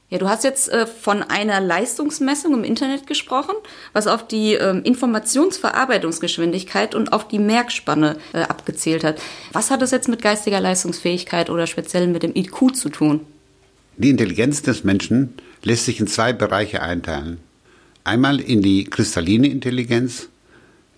Ja, 0.10 0.18
du 0.18 0.28
hast 0.28 0.44
jetzt 0.44 0.70
äh, 0.70 0.88
von 0.88 1.22
einer 1.22 1.62
Leistungsmessung 1.62 2.56
im 2.56 2.64
Internet 2.64 3.06
gesprochen, 3.06 3.54
was 3.94 4.08
auf 4.08 4.28
die 4.28 4.56
ähm, 4.56 4.82
Informationsverarbeitungsgeschwindigkeit 4.84 6.96
und 6.96 7.14
auf 7.14 7.28
die 7.28 7.38
Merkspanne 7.38 8.18
äh, 8.34 8.40
abgezielt 8.40 9.04
hat. 9.04 9.22
Was 9.54 9.70
hat 9.70 9.84
das 9.84 9.92
jetzt 9.92 10.08
mit 10.08 10.24
geistiger 10.24 10.60
Leistungsfähigkeit 10.60 11.52
oder 11.52 11.68
speziell 11.68 12.08
mit 12.08 12.24
dem 12.24 12.36
IQ 12.36 12.76
zu 12.76 12.90
tun? 12.90 13.22
Die 13.98 14.10
Intelligenz 14.10 14.64
des 14.64 14.84
Menschen 14.84 15.36
lässt 15.64 15.86
sich 15.86 16.00
in 16.00 16.08
zwei 16.08 16.34
Bereiche 16.34 16.82
einteilen. 16.82 17.40
Einmal 18.04 18.40
in 18.40 18.62
die 18.62 18.86
kristalline 18.86 19.48
Intelligenz, 19.48 20.30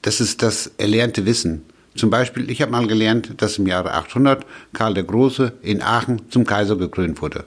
das 0.02 0.22
ist 0.22 0.42
das 0.42 0.72
erlernte 0.78 1.26
Wissen. 1.26 1.64
Zum 1.96 2.10
Beispiel, 2.10 2.50
ich 2.50 2.62
habe 2.62 2.72
mal 2.72 2.88
gelernt, 2.88 3.34
dass 3.38 3.58
im 3.58 3.68
Jahre 3.68 3.94
800 3.94 4.46
Karl 4.74 4.94
der 4.94 5.04
Große 5.04 5.54
in 5.62 5.82
Aachen 5.82 6.22
zum 6.30 6.46
Kaiser 6.46 6.78
gekrönt 6.78 7.22
wurde. 7.22 7.46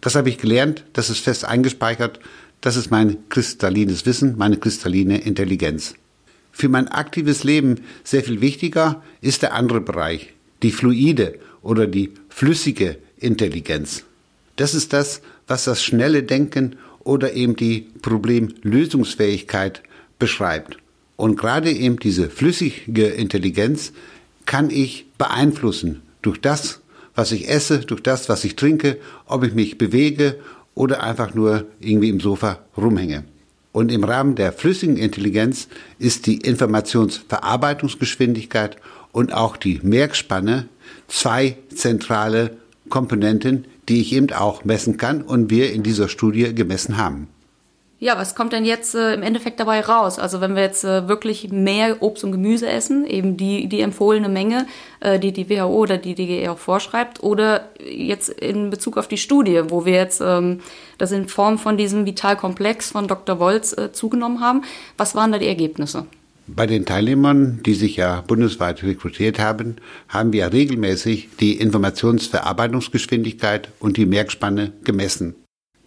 Das 0.00 0.14
habe 0.14 0.30
ich 0.30 0.38
gelernt, 0.38 0.84
das 0.94 1.10
ist 1.10 1.20
fest 1.20 1.44
eingespeichert, 1.44 2.18
das 2.60 2.76
ist 2.76 2.90
mein 2.90 3.18
kristallines 3.28 4.06
Wissen, 4.06 4.36
meine 4.38 4.56
kristalline 4.56 5.20
Intelligenz. 5.20 5.94
Für 6.52 6.68
mein 6.68 6.88
aktives 6.88 7.44
Leben 7.44 7.80
sehr 8.04 8.22
viel 8.22 8.40
wichtiger 8.40 9.02
ist 9.20 9.42
der 9.42 9.54
andere 9.54 9.80
Bereich, 9.80 10.32
die 10.62 10.70
fluide 10.70 11.38
oder 11.62 11.86
die 11.86 12.12
flüssige 12.28 12.98
Intelligenz. 13.18 14.04
Das 14.56 14.74
ist 14.74 14.92
das, 14.92 15.22
was 15.46 15.64
das 15.64 15.82
schnelle 15.82 16.22
Denken 16.22 16.76
oder 17.00 17.34
eben 17.34 17.56
die 17.56 17.88
Problemlösungsfähigkeit 18.00 19.82
beschreibt. 20.18 20.78
Und 21.16 21.36
gerade 21.36 21.70
eben 21.70 21.98
diese 21.98 22.30
flüssige 22.30 23.06
Intelligenz 23.06 23.92
kann 24.46 24.70
ich 24.70 25.06
beeinflussen 25.18 26.02
durch 26.22 26.40
das, 26.40 26.80
was 27.14 27.32
ich 27.32 27.48
esse, 27.48 27.80
durch 27.80 28.02
das, 28.02 28.28
was 28.28 28.44
ich 28.44 28.56
trinke, 28.56 28.98
ob 29.26 29.44
ich 29.44 29.54
mich 29.54 29.78
bewege 29.78 30.36
oder 30.74 31.02
einfach 31.02 31.34
nur 31.34 31.66
irgendwie 31.80 32.08
im 32.08 32.20
Sofa 32.20 32.60
rumhänge. 32.76 33.24
Und 33.72 33.90
im 33.90 34.04
Rahmen 34.04 34.34
der 34.34 34.52
flüssigen 34.52 34.96
Intelligenz 34.96 35.68
ist 35.98 36.26
die 36.26 36.36
Informationsverarbeitungsgeschwindigkeit 36.36 38.76
und 39.12 39.32
auch 39.32 39.56
die 39.56 39.80
Merkspanne 39.82 40.68
zwei 41.08 41.56
zentrale 41.74 42.58
Komponenten, 42.92 43.64
die 43.88 44.02
ich 44.02 44.12
eben 44.12 44.30
auch 44.32 44.64
messen 44.64 44.98
kann 44.98 45.22
und 45.22 45.50
wir 45.50 45.72
in 45.72 45.82
dieser 45.82 46.08
Studie 46.08 46.54
gemessen 46.54 46.98
haben. 46.98 47.28
Ja, 47.98 48.18
was 48.18 48.34
kommt 48.34 48.52
denn 48.52 48.64
jetzt 48.64 48.96
äh, 48.96 49.14
im 49.14 49.22
Endeffekt 49.22 49.60
dabei 49.60 49.80
raus? 49.80 50.18
Also 50.18 50.40
wenn 50.40 50.56
wir 50.56 50.62
jetzt 50.62 50.84
äh, 50.84 51.08
wirklich 51.08 51.50
mehr 51.52 52.02
Obst 52.02 52.24
und 52.24 52.32
Gemüse 52.32 52.68
essen, 52.68 53.06
eben 53.06 53.36
die, 53.36 53.68
die 53.68 53.80
empfohlene 53.80 54.28
Menge, 54.28 54.66
äh, 55.00 55.20
die 55.20 55.32
die 55.32 55.48
WHO 55.48 55.68
oder 55.68 55.98
die 55.98 56.16
DGE 56.16 56.50
auch 56.50 56.58
vorschreibt, 56.58 57.22
oder 57.22 57.68
jetzt 57.80 58.28
in 58.28 58.70
Bezug 58.70 58.98
auf 58.98 59.06
die 59.06 59.18
Studie, 59.18 59.62
wo 59.68 59.84
wir 59.86 59.94
jetzt 59.94 60.20
ähm, 60.20 60.60
das 60.98 61.12
in 61.12 61.28
Form 61.28 61.58
von 61.58 61.76
diesem 61.76 62.04
Vitalkomplex 62.04 62.90
von 62.90 63.06
Dr. 63.06 63.38
Wolz 63.38 63.72
äh, 63.72 63.92
zugenommen 63.92 64.40
haben, 64.40 64.62
was 64.96 65.14
waren 65.14 65.30
da 65.30 65.38
die 65.38 65.46
Ergebnisse? 65.46 66.06
Bei 66.46 66.66
den 66.66 66.84
Teilnehmern, 66.84 67.60
die 67.64 67.72
sich 67.74 67.96
ja 67.96 68.20
bundesweit 68.22 68.82
rekrutiert 68.82 69.38
haben, 69.38 69.76
haben 70.08 70.32
wir 70.32 70.52
regelmäßig 70.52 71.28
die 71.38 71.58
Informationsverarbeitungsgeschwindigkeit 71.58 73.68
und 73.78 73.96
die 73.96 74.06
Merkspanne 74.06 74.72
gemessen. 74.82 75.36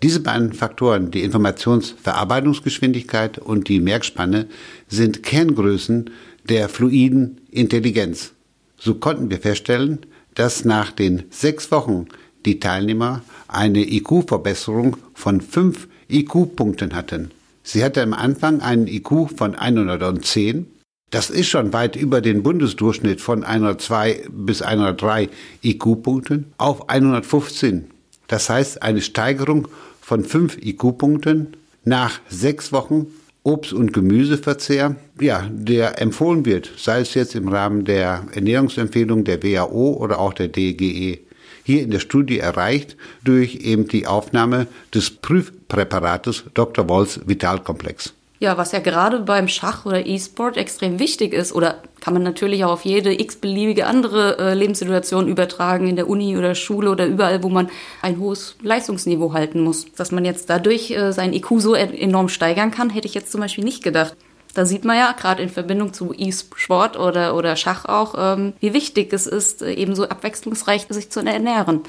Diese 0.02 0.22
beiden 0.22 0.54
Faktoren, 0.54 1.12
die 1.12 1.24
Informationsverarbeitungsgeschwindigkeit 1.24 3.38
und 3.38 3.70
die 3.70 3.80
Merkspanne, 3.80 4.48
sind 4.88 5.24
Kerngrößen 5.24 6.10
der 6.48 6.70
fluiden 6.70 7.42
Intelligenz. 7.52 8.32
So 8.78 8.96
konnten 8.96 9.30
wir 9.30 9.40
feststellen, 9.40 10.00
dass 10.36 10.64
nach 10.64 10.92
den 10.92 11.24
sechs 11.32 11.70
Wochen 11.72 12.08
die 12.46 12.60
Teilnehmer 12.60 13.24
eine 13.48 13.80
IQ-Verbesserung 13.80 14.98
von 15.14 15.42
fünf 15.42 15.88
IQ-Punkten 16.10 16.94
hatten. 16.94 17.32
Sie 17.68 17.84
hatte 17.84 18.04
am 18.04 18.14
Anfang 18.14 18.62
einen 18.62 18.86
IQ 18.86 19.32
von 19.36 19.56
110. 19.56 20.68
Das 21.10 21.32
ist 21.32 21.48
schon 21.48 21.74
weit 21.74 21.96
über 21.96 22.22
den 22.22 22.44
Bundesdurchschnitt 22.44 23.22
von 23.22 23.44
102 23.44 24.28
bis 24.30 24.62
103 24.62 25.30
IQ-Punkten 25.64 26.54
auf 26.60 26.90
115. 26.90 27.86
Das 28.28 28.52
heißt 28.52 28.84
eine 28.84 29.02
Steigerung 29.02 29.68
von 30.00 30.24
5 30.24 30.64
IQ-Punkten 30.64 31.58
nach 31.84 32.20
sechs 32.30 32.72
Wochen 32.72 33.08
Obst- 33.44 33.74
und 33.74 33.94
Gemüseverzehr, 33.94 34.96
ja, 35.20 35.50
der 35.52 36.00
empfohlen 36.00 36.46
wird, 36.46 36.72
sei 36.78 37.02
es 37.02 37.16
jetzt 37.16 37.34
im 37.34 37.48
Rahmen 37.48 37.86
der 37.86 38.26
Ernährungsempfehlung 38.34 39.24
der 39.24 39.42
WHO 39.42 39.98
oder 40.00 40.20
auch 40.20 40.34
der 40.34 40.50
DGE 40.50 41.25
hier 41.66 41.82
in 41.82 41.92
der 41.92 42.00
Studie 42.00 42.40
erreicht 42.40 42.96
durch 43.24 43.56
eben 43.56 43.88
die 43.88 44.08
Aufnahme 44.08 44.68
des 44.94 45.10
Prüfpräparates 45.10 46.46
Dr. 46.54 46.88
Wolls 46.88 47.20
Vitalkomplex. 47.26 48.14
Ja, 48.40 48.58
was 48.58 48.74
ja 48.74 48.80
gerade 48.80 49.20
beim 49.20 49.48
Schach 49.48 49.86
oder 49.86 50.06
E-Sport 50.06 50.58
extrem 50.58 51.00
wichtig 51.00 51.34
ist 51.34 51.54
oder 51.54 51.82
kann 52.02 52.14
man 52.14 52.22
natürlich 52.22 52.66
auch 52.66 52.74
auf 52.74 52.86
jede 52.86 53.20
x-beliebige 53.20 53.88
andere 53.88 54.38
äh, 54.38 54.54
Lebenssituation 54.54 55.28
übertragen, 55.28 55.88
in 55.88 55.96
der 55.96 56.10
Uni 56.10 56.38
oder 56.38 56.54
Schule 56.54 56.92
oder 56.92 57.08
überall, 57.08 57.42
wo 57.44 57.50
man 57.50 57.70
ein 58.02 58.20
hohes 58.20 58.58
Leistungsniveau 58.62 59.34
halten 59.34 59.62
muss. 59.62 59.86
Dass 59.96 60.12
man 60.12 60.26
jetzt 60.26 60.50
dadurch 60.50 60.92
äh, 60.92 61.14
sein 61.14 61.34
IQ 61.34 61.60
so 61.60 61.74
enorm 61.74 62.30
steigern 62.30 62.72
kann, 62.72 62.90
hätte 62.90 63.08
ich 63.08 63.16
jetzt 63.16 63.32
zum 63.32 63.42
Beispiel 63.42 63.64
nicht 63.64 63.84
gedacht. 63.84 64.16
Da 64.56 64.66
sieht 64.66 64.86
man 64.86 64.98
ja 64.98 65.12
gerade 65.12 65.44
in 65.44 65.50
Verbindung 65.50 65.94
zu 65.94 66.14
E-Sport 66.18 66.98
oder, 66.98 67.36
oder 67.36 67.58
Schach 67.58 67.86
auch, 67.86 68.16
ähm, 68.18 68.54
wie 68.62 68.74
wichtig 68.74 69.14
es 69.14 69.28
ist, 69.28 69.62
äh, 69.62 69.74
eben 69.74 69.96
so 69.96 70.06
abwechslungsreich 70.06 70.88
sich 70.90 71.12
zu 71.12 71.20
ernähren. 71.20 71.82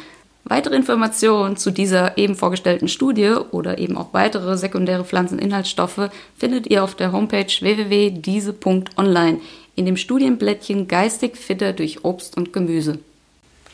Weitere 0.43 0.77
Informationen 0.77 1.57
zu 1.57 1.71
dieser 1.71 2.19
eben 2.19 2.35
vorgestellten 2.35 2.89
Studie 2.89 3.35
oder 3.51 3.79
eben 3.79 3.97
auch 3.97 4.13
weitere 4.13 4.59
sekundäre 4.59 5.05
Pflanzeninhaltsstoffe 5.05 6.11
findet 6.37 6.67
ihr 6.67 6.85
auf 6.85 6.95
der 6.95 7.13
Homepage 7.13 7.47
www.diese.online 7.47 9.41
in 9.77 9.87
dem 9.87 9.97
Studienblättchen 9.97 10.89
Geistig 10.89 11.37
fitter 11.37 11.73
durch 11.73 12.05
Obst 12.05 12.37
und 12.37 12.53
Gemüse. 12.53 12.99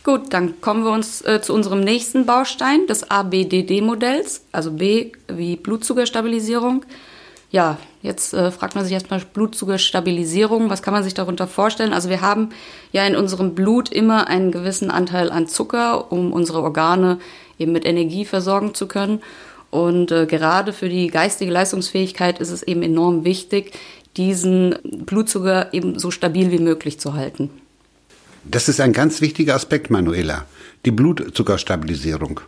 Gut, 0.04 0.34
dann 0.34 0.61
kommen 0.61 0.84
wir 0.84 0.90
uns 0.90 1.22
äh, 1.22 1.40
zu 1.40 1.54
unserem 1.54 1.80
nächsten 1.80 2.26
Baustein 2.26 2.87
des 2.88 3.11
ABDD-Modells, 3.11 4.42
also 4.50 4.72
B 4.72 5.12
wie 5.28 5.56
Blutzuckerstabilisierung. 5.56 6.84
Ja, 7.52 7.76
jetzt 8.00 8.32
äh, 8.32 8.50
fragt 8.50 8.75
man 8.75 8.85
sich 8.85 8.94
erstmal 8.94 9.21
Blutzuckerstabilisierung. 9.21 10.71
Was 10.71 10.80
kann 10.80 10.94
man 10.94 11.04
sich 11.04 11.12
darunter 11.12 11.47
vorstellen? 11.47 11.92
Also 11.92 12.09
wir 12.09 12.23
haben 12.23 12.49
ja 12.92 13.06
in 13.06 13.14
unserem 13.14 13.54
Blut 13.54 13.92
immer 13.92 14.26
einen 14.26 14.50
gewissen 14.50 14.90
Anteil 14.90 15.30
an 15.30 15.47
Zucker, 15.47 16.11
um 16.11 16.32
unsere 16.32 16.62
Organe 16.62 17.18
eben 17.59 17.73
mit 17.73 17.85
Energie 17.85 18.25
versorgen 18.25 18.75
zu 18.75 18.88
können. 18.88 19.21
Und 19.71 20.11
äh, 20.12 20.25
gerade 20.25 20.73
für 20.73 20.88
die 20.88 21.09
geistige 21.09 21.52
Leistungsfähigkeit 21.52 22.40
ist 22.40 22.50
es 22.50 22.62
eben 22.62 22.82
enorm 22.82 23.25
wichtig, 23.25 23.73
diesen 24.16 24.76
Blutzucker 24.82 25.75
eben 25.75 25.99
so 25.99 26.11
stabil 26.11 26.50
wie 26.52 26.59
möglich 26.59 26.99
zu 27.00 27.12
halten. 27.12 27.50
Das 28.44 28.71
ist 28.71 28.80
ein 28.80 28.94
ganz 28.94 29.21
wichtiger 29.21 29.54
Aspekt, 29.54 29.90
Manuela. 29.90 30.47
Die 30.87 30.90
Blutzuckerstabilisierung. 30.90 32.40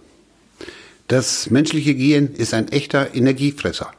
Das 1.08 1.50
menschliche 1.50 1.94
Gehirn 1.94 2.28
ist 2.34 2.54
ein 2.54 2.68
echter 2.68 3.14
Energiefresser. 3.14 3.92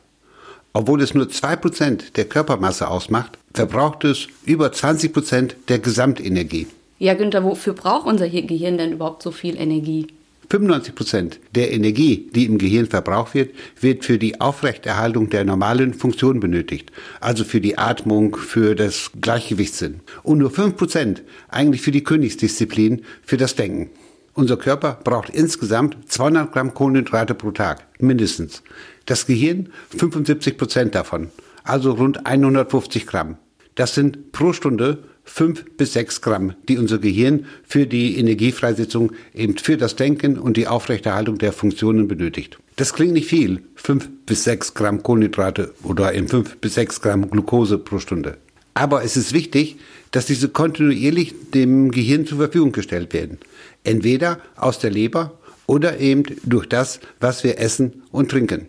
Obwohl 0.76 1.02
es 1.02 1.14
nur 1.14 1.30
zwei 1.30 1.56
Prozent 1.56 2.18
der 2.18 2.26
Körpermasse 2.26 2.90
ausmacht, 2.90 3.38
verbraucht 3.54 4.04
es 4.04 4.28
über 4.44 4.74
20 4.74 5.14
Prozent 5.14 5.56
der 5.70 5.80
Gesamtenergie. 5.80 6.68
Ja, 7.00 7.14
Günther, 7.14 7.46
wofür 7.46 7.72
braucht 7.72 8.06
unser 8.06 8.28
Gehirn 8.28 8.78
denn 8.78 8.92
überhaupt 8.92 9.24
so 9.24 9.32
viel 9.32 9.56
Energie? 9.56 10.08
95 10.50 10.94
Prozent 10.94 11.40
der 11.56 11.72
Energie, 11.72 12.30
die 12.36 12.44
im 12.44 12.58
Gehirn 12.58 12.88
verbraucht 12.88 13.36
wird, 13.36 13.56
wird 13.80 14.04
für 14.04 14.18
die 14.18 14.42
Aufrechterhaltung 14.42 15.30
der 15.30 15.46
normalen 15.46 15.94
Funktion 15.94 16.42
benötigt. 16.42 16.92
Also 17.22 17.46
für 17.46 17.62
die 17.62 17.78
Atmung, 17.78 18.36
für 18.36 18.76
das 18.76 19.12
Gleichgewichtssinn. 19.22 20.02
Und 20.24 20.40
nur 20.40 20.52
5 20.52 20.76
Prozent 20.76 21.22
eigentlich 21.48 21.84
für 21.84 21.92
die 21.92 22.04
Königsdisziplin, 22.04 23.06
für 23.24 23.38
das 23.38 23.56
Denken. 23.56 23.92
Unser 24.38 24.58
Körper 24.58 25.00
braucht 25.02 25.30
insgesamt 25.30 25.96
200 26.12 26.52
Gramm 26.52 26.74
Kohlenhydrate 26.74 27.36
pro 27.36 27.52
Tag, 27.52 27.88
mindestens. 28.00 28.64
Das 29.06 29.28
Gehirn 29.28 29.70
75 29.98 30.58
Prozent 30.58 30.94
davon, 30.94 31.30
also 31.64 31.94
rund 31.94 32.26
150 32.26 33.08
Gramm. 33.08 33.38
Das 33.76 33.96
sind 33.96 34.34
pro 34.34 34.52
Stunde 34.52 35.06
fünf 35.24 35.66
bis 35.78 35.94
sechs 35.94 36.20
Gramm, 36.20 36.54
die 36.68 36.78
unser 36.78 37.00
Gehirn 37.00 37.46
für 37.64 37.88
die 37.88 38.20
Energiefreisetzung 38.20 39.14
eben 39.34 39.58
für 39.58 39.78
das 39.78 39.96
Denken 39.96 40.38
und 40.38 40.58
die 40.58 40.68
Aufrechterhaltung 40.68 41.38
der 41.38 41.54
Funktionen 41.54 42.10
benötigt. 42.10 42.60
Das 42.76 42.94
klingt 42.94 43.14
nicht 43.14 43.30
viel, 43.30 43.64
fünf 43.76 44.10
bis 44.26 44.44
sechs 44.44 44.74
Gramm 44.74 45.02
Kohlenhydrate 45.02 45.74
oder 45.82 46.14
eben 46.14 46.28
fünf 46.28 46.58
bis 46.58 46.74
sechs 46.76 47.00
Gramm 47.00 47.30
Glucose 47.30 47.78
pro 47.78 48.00
Stunde. 48.00 48.38
Aber 48.76 49.04
es 49.04 49.18
ist 49.18 49.34
wichtig, 49.34 49.78
dass 50.12 50.28
diese 50.28 50.50
kontinuierlich 50.50 51.34
dem 51.54 51.92
Gehirn 51.92 52.28
zur 52.28 52.38
Verfügung 52.38 52.72
gestellt 52.72 53.14
werden. 53.14 53.40
Entweder 53.84 54.40
aus 54.56 54.80
der 54.80 54.92
Leber 54.92 55.40
oder 55.66 56.00
eben 56.00 56.24
durch 56.44 56.68
das, 56.68 57.00
was 57.20 57.44
wir 57.44 57.60
essen 57.60 58.04
und 58.12 58.30
trinken. 58.30 58.68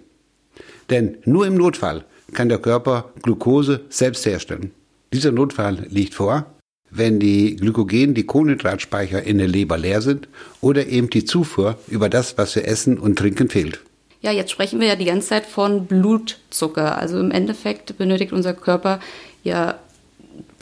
Denn 0.90 1.18
nur 1.24 1.46
im 1.46 1.56
Notfall 1.56 2.04
kann 2.32 2.48
der 2.48 2.58
Körper 2.58 3.12
Glucose 3.22 3.82
selbst 3.88 4.24
herstellen. 4.24 4.70
Dieser 5.12 5.32
Notfall 5.32 5.86
liegt 5.90 6.14
vor, 6.14 6.46
wenn 6.90 7.18
die 7.18 7.56
Glykogen, 7.56 8.14
die 8.14 8.26
Kohlenhydratspeicher 8.26 9.22
in 9.22 9.38
der 9.38 9.48
Leber 9.48 9.76
leer 9.76 10.00
sind 10.00 10.28
oder 10.60 10.86
eben 10.86 11.10
die 11.10 11.24
Zufuhr 11.24 11.78
über 11.88 12.08
das, 12.08 12.38
was 12.38 12.54
wir 12.54 12.66
essen 12.66 12.98
und 12.98 13.18
trinken, 13.18 13.48
fehlt. 13.48 13.80
Ja, 14.20 14.30
jetzt 14.32 14.50
sprechen 14.50 14.80
wir 14.80 14.88
ja 14.88 14.96
die 14.96 15.04
ganze 15.04 15.28
Zeit 15.28 15.46
von 15.46 15.86
Blutzucker. 15.86 16.96
Also 16.98 17.18
im 17.18 17.30
Endeffekt 17.30 17.98
benötigt 17.98 18.32
unser 18.32 18.54
Körper 18.54 19.00
ja 19.42 19.78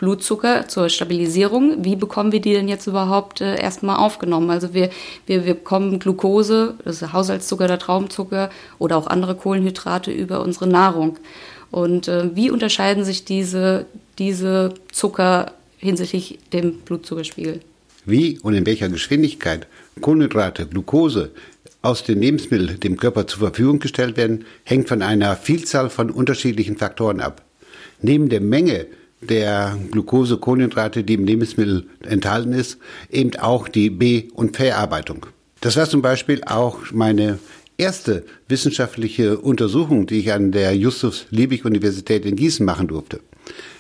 Blutzucker 0.05 0.69
zur 0.69 0.91
Stabilisierung. 0.91 1.83
Wie 1.83 1.97
bekommen 1.97 2.31
wir 2.31 2.41
die 2.41 2.53
denn 2.53 2.69
jetzt 2.69 2.87
überhaupt 2.87 3.41
äh, 3.41 3.59
erstmal 3.59 3.97
aufgenommen? 3.97 4.51
Also 4.51 4.75
wir, 4.75 4.91
wir, 5.27 5.47
wir 5.47 5.55
bekommen 5.55 5.99
Glucose, 5.99 6.75
das 6.85 7.01
ist 7.01 7.13
Haushaltszucker 7.15 7.65
oder 7.65 7.79
Traumzucker 7.79 8.51
oder 8.79 8.99
auch 8.99 9.07
andere 9.07 9.35
Kohlenhydrate 9.35 10.13
über 10.13 10.43
unsere 10.43 10.67
Nahrung. 10.67 11.17
Und 11.71 12.07
äh, 12.09 12.37
wie 12.37 12.51
unterscheiden 12.51 13.03
sich 13.03 13.25
diese, 13.25 13.87
diese 14.19 14.75
Zucker 14.93 15.53
hinsichtlich 15.79 16.39
dem 16.53 16.81
Blutzuckerspiegel? 16.81 17.61
Wie 18.05 18.39
und 18.41 18.53
in 18.53 18.67
welcher 18.67 18.91
Geschwindigkeit 18.91 19.67
Kohlenhydrate, 20.03 20.67
Glucose 20.67 21.31
aus 21.81 22.05
den 22.05 22.21
Lebensmitteln 22.21 22.79
dem 22.79 22.99
Körper 22.99 23.27
zur 23.27 23.39
Verfügung 23.39 23.79
gestellt 23.79 24.19
werden, 24.19 24.45
hängt 24.65 24.87
von 24.87 25.01
einer 25.01 25.35
Vielzahl 25.35 25.89
von 25.89 26.11
unterschiedlichen 26.11 26.77
Faktoren 26.77 27.21
ab. 27.21 27.43
Neben 28.03 28.29
der 28.29 28.43
Menge 28.43 28.87
der 29.31 29.79
Glucose, 29.91 30.37
Kohlenhydrate, 30.37 31.05
die 31.05 31.15
im 31.15 31.25
Lebensmittel 31.25 31.87
enthalten 32.03 32.53
ist, 32.53 32.79
eben 33.11 33.35
auch 33.37 33.69
die 33.69 33.91
B- 33.91 34.25
und 34.35 34.57
Verarbeitung. 34.57 35.27
Das 35.61 35.77
war 35.77 35.89
zum 35.89 36.03
Beispiel 36.03 36.43
auch 36.45 36.79
meine 36.93 37.39
erste 37.79 38.25
wissenschaftliche 38.49 39.39
Untersuchung, 39.39 40.07
die 40.07 40.19
ich 40.21 40.33
an 40.33 40.53
der 40.53 40.77
Justus-Liebig-Universität 40.77 42.25
in 42.25 42.37
Gießen 42.37 42.65
machen 42.65 42.89
durfte. 42.89 43.21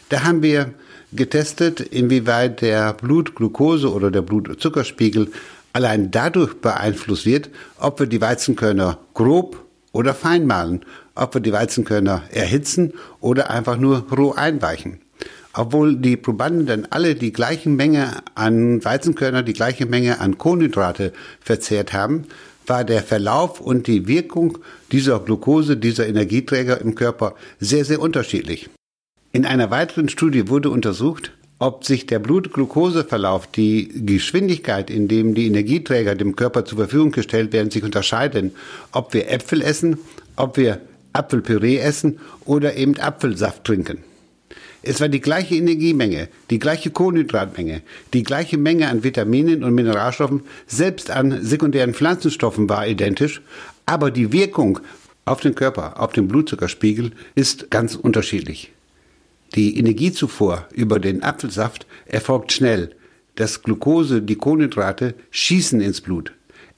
Da 0.08 0.24
haben 0.24 0.42
wir 0.42 0.74
getestet, 1.12 1.80
inwieweit 1.80 2.60
der 2.60 2.92
Blutglucose 2.94 3.92
oder 3.92 4.10
der 4.10 4.22
Blutzuckerspiegel 4.22 5.30
allein 5.72 6.10
dadurch 6.10 6.54
beeinflusst 6.54 7.26
wird, 7.26 7.50
ob 7.78 8.00
wir 8.00 8.06
die 8.06 8.20
Weizenkörner 8.20 8.98
grob 9.12 9.64
oder 9.92 10.14
fein 10.14 10.46
mahlen, 10.46 10.84
ob 11.14 11.34
wir 11.34 11.40
die 11.40 11.52
Weizenkörner 11.52 12.22
erhitzen 12.30 12.94
oder 13.20 13.50
einfach 13.50 13.76
nur 13.76 14.06
roh 14.10 14.32
einweichen. 14.32 15.00
Obwohl 15.56 15.96
die 15.96 16.16
Probanden 16.16 16.66
dann 16.66 16.86
alle 16.90 17.14
die 17.14 17.32
gleiche 17.32 17.68
Menge 17.68 18.22
an 18.34 18.84
Weizenkörner, 18.84 19.44
die 19.44 19.52
gleiche 19.52 19.86
Menge 19.86 20.20
an 20.20 20.36
Kohlenhydrate 20.36 21.12
verzehrt 21.40 21.92
haben, 21.92 22.24
war 22.66 22.84
der 22.84 23.02
Verlauf 23.02 23.60
und 23.60 23.86
die 23.86 24.08
Wirkung 24.08 24.58
dieser 24.90 25.20
Glucose, 25.20 25.76
dieser 25.76 26.08
Energieträger 26.08 26.80
im 26.80 26.94
Körper 26.94 27.34
sehr, 27.60 27.84
sehr 27.84 28.00
unterschiedlich. 28.00 28.68
In 29.32 29.46
einer 29.46 29.70
weiteren 29.70 30.08
Studie 30.08 30.48
wurde 30.48 30.70
untersucht, 30.70 31.32
ob 31.60 31.84
sich 31.84 32.06
der 32.06 32.18
Blutglukoseverlauf, 32.18 33.46
die 33.46 33.88
Geschwindigkeit, 34.06 34.90
in 34.90 35.08
dem 35.08 35.34
die 35.34 35.46
Energieträger 35.46 36.14
dem 36.14 36.34
Körper 36.34 36.64
zur 36.64 36.78
Verfügung 36.78 37.12
gestellt 37.12 37.52
werden, 37.52 37.70
sich 37.70 37.84
unterscheiden, 37.84 38.52
ob 38.92 39.14
wir 39.14 39.30
Äpfel 39.30 39.62
essen, 39.62 39.98
ob 40.36 40.56
wir 40.56 40.80
Apfelpüree 41.12 41.78
essen 41.78 42.18
oder 42.44 42.76
eben 42.76 42.98
Apfelsaft 42.98 43.64
trinken. 43.64 43.98
Es 44.86 45.00
war 45.00 45.08
die 45.08 45.20
gleiche 45.20 45.54
Energiemenge, 45.54 46.28
die 46.50 46.58
gleiche 46.58 46.90
Kohlenhydratmenge, 46.90 47.80
die 48.12 48.22
gleiche 48.22 48.58
Menge 48.58 48.88
an 48.88 49.02
Vitaminen 49.02 49.64
und 49.64 49.74
Mineralstoffen, 49.74 50.42
selbst 50.66 51.10
an 51.10 51.42
sekundären 51.42 51.94
Pflanzenstoffen 51.94 52.68
war 52.68 52.86
identisch, 52.86 53.40
aber 53.86 54.10
die 54.10 54.30
Wirkung 54.30 54.80
auf 55.24 55.40
den 55.40 55.54
Körper, 55.54 56.00
auf 56.00 56.12
den 56.12 56.28
Blutzuckerspiegel 56.28 57.12
ist 57.34 57.70
ganz 57.70 57.94
unterschiedlich. 57.94 58.72
Die 59.54 59.78
Energiezufuhr 59.78 60.68
über 60.74 61.00
den 61.00 61.22
Apfelsaft 61.22 61.86
erfolgt 62.04 62.52
schnell. 62.52 62.90
Das 63.36 63.62
Glucose, 63.62 64.20
die 64.20 64.36
Kohlenhydrate 64.36 65.14
schießen 65.30 65.80
ins 65.80 66.02
Blut. 66.02 66.32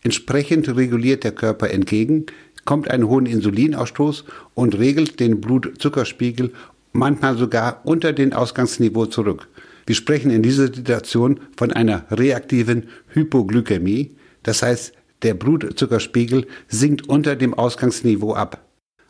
Entsprechend 0.05 0.69
reguliert 0.77 1.25
der 1.25 1.33
Körper 1.33 1.71
entgegen, 1.71 2.27
kommt 2.65 2.89
einen 2.89 3.09
hohen 3.09 3.27
Insulinausstoß 3.27 4.25
und 4.55 4.79
regelt 4.79 5.19
den 5.19 5.41
Blutzuckerspiegel 5.41 6.53
manchmal 6.97 7.37
sogar 7.37 7.81
unter 7.85 8.13
den 8.13 8.33
Ausgangsniveau 8.33 9.07
zurück. 9.07 9.49
Wir 9.87 9.95
sprechen 9.95 10.31
in 10.31 10.43
dieser 10.43 10.67
Situation 10.67 11.41
von 11.57 11.73
einer 11.73 12.05
reaktiven 12.11 12.89
Hypoglykämie, 13.09 14.17
das 14.43 14.63
heißt, 14.63 14.93
der 15.23 15.35
Blutzuckerspiegel 15.35 16.47
sinkt 16.69 17.09
unter 17.09 17.37
dem 17.37 17.55
Ausgangsniveau 17.55 18.35
ab. 18.35 18.67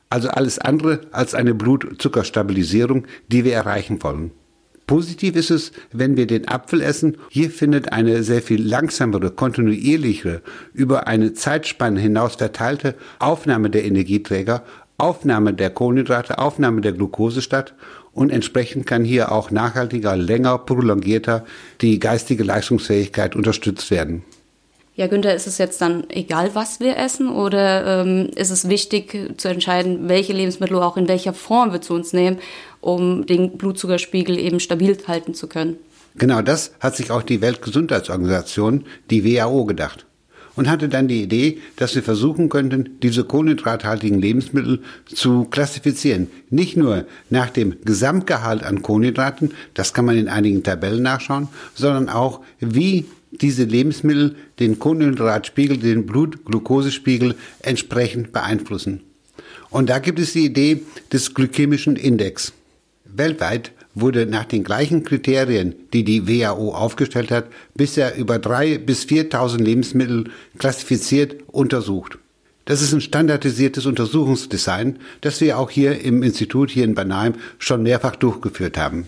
Also 0.09 0.29
alles 0.29 0.59
andere 0.59 1.01
als 1.11 1.35
eine 1.35 1.55
Blutzuckerstabilisierung, 1.55 3.07
die 3.29 3.45
wir 3.45 3.55
erreichen 3.55 4.03
wollen. 4.03 4.31
Positiv 4.87 5.35
ist 5.35 5.51
es, 5.51 5.73
wenn 5.91 6.17
wir 6.17 6.29
den 6.29 6.47
Apfel 6.47 6.81
essen. 6.81 7.17
Hier 7.29 7.51
findet 7.51 7.93
eine 7.93 8.23
sehr 8.23 8.41
viel 8.41 8.65
langsamere, 8.65 9.33
kontinuierlichere, 9.33 10.43
über 10.73 11.09
eine 11.09 11.33
Zeitspanne 11.33 11.99
hinaus 11.99 12.37
verteilte 12.37 12.95
Aufnahme 13.19 13.69
der 13.69 13.85
Energieträger 13.85 14.63
Aufnahme 14.99 15.53
der 15.53 15.71
Kohlenhydrate, 15.71 16.39
Aufnahme 16.39 16.81
der 16.81 16.93
Glucose 16.93 17.43
statt 17.43 17.75
und 18.13 18.31
entsprechend 18.31 18.87
kann 18.87 19.05
hier 19.05 19.31
auch 19.31 19.51
nachhaltiger, 19.51 20.17
länger, 20.17 20.59
prolongierter 20.59 21.45
die 21.83 21.99
geistige 21.99 22.45
Leistungsfähigkeit 22.45 23.37
unterstützt 23.37 23.91
werden. 23.91 24.25
Ja, 24.95 25.09
Günther, 25.09 25.35
ist 25.35 25.47
es 25.47 25.59
jetzt 25.59 25.83
dann 25.83 26.09
egal, 26.09 26.55
was 26.55 26.81
wir 26.81 26.97
essen 26.97 27.29
oder 27.29 28.01
ähm, 28.01 28.31
ist 28.35 28.49
es 28.49 28.71
wichtig 28.71 29.35
zu 29.37 29.49
entscheiden, 29.49 30.09
welche 30.09 30.33
Lebensmittel 30.33 30.79
auch 30.79 30.97
in 30.97 31.07
welcher 31.07 31.35
Form 31.35 31.73
wir 31.73 31.83
zu 31.83 31.93
uns 31.93 32.15
nehmen, 32.15 32.39
um 32.81 33.27
den 33.27 33.59
Blutzuckerspiegel 33.59 34.39
eben 34.39 34.59
stabil 34.59 34.97
halten 35.07 35.35
zu 35.35 35.49
können? 35.49 35.77
Genau 36.15 36.41
das 36.41 36.73
hat 36.81 36.97
sich 36.97 37.11
auch 37.11 37.23
die 37.23 37.43
Weltgesundheitsorganisation, 37.43 38.85
die 39.11 39.23
WHO, 39.23 39.67
gedacht 39.67 40.06
und 40.57 40.69
hatte 40.69 40.89
dann 40.89 41.07
die 41.07 41.23
Idee, 41.23 41.59
dass 41.77 41.95
wir 41.95 42.03
versuchen 42.03 42.49
könnten, 42.49 42.99
diese 43.03 43.25
kohlenhydrathaltigen 43.25 44.19
Lebensmittel 44.19 44.81
zu 45.07 45.45
klassifizieren. 45.45 46.29
Nicht 46.51 46.77
nur 46.77 47.07
nach 47.31 47.51
dem 47.51 47.77
Gesamtgehalt 47.85 48.65
an 48.65 48.83
Kohlenhydraten, 48.83 49.53
das 49.75 49.95
kann 49.95 50.07
man 50.07 50.17
in 50.17 50.29
einigen 50.29 50.63
Tabellen 50.63 51.03
nachschauen, 51.03 51.49
sondern 51.75 52.09
auch, 52.09 52.41
wie 52.61 53.05
diese 53.31 53.65
Lebensmittel 53.65 54.37
den 54.59 54.79
Kohlenhydratspiegel, 54.79 55.77
den 55.77 56.07
Blutglukosespiegel 56.07 57.35
entsprechend 57.61 58.33
beeinflussen. 58.33 59.03
Und 59.71 59.91
da 59.91 59.99
gibt 59.99 60.19
es 60.19 60.33
die 60.33 60.47
Idee 60.47 60.83
des 61.13 61.35
glykämischen 61.35 61.97
Index. 61.97 62.53
Weltweit 63.05 63.73
wurde 63.97 64.27
nach 64.27 64.45
den 64.45 64.63
gleichen 64.63 65.03
Kriterien, 65.03 65.75
die 65.93 66.05
die 66.05 66.29
WHO 66.29 66.73
aufgestellt 66.73 67.31
hat, 67.33 67.47
bisher 67.75 68.17
über 68.17 68.39
drei 68.39 68.79
bis 68.79 69.05
4.000 69.07 69.59
Lebensmittel 69.59 70.25
klassifiziert 70.59 71.37
untersucht. 71.49 72.19
Das 72.67 72.83
ist 72.83 72.93
ein 72.93 73.01
standardisiertes 73.01 73.87
Untersuchungsdesign, 73.87 74.99
das 75.23 75.41
wir 75.41 75.59
auch 75.59 75.71
hier 75.71 76.01
im 76.01 76.23
Institut 76.23 76.71
hier 76.71 76.85
in 76.85 76.95
Bernheim 76.95 77.35
schon 77.59 77.83
mehrfach 77.83 78.17
durchgeführt 78.17 78.77
haben. 78.77 79.07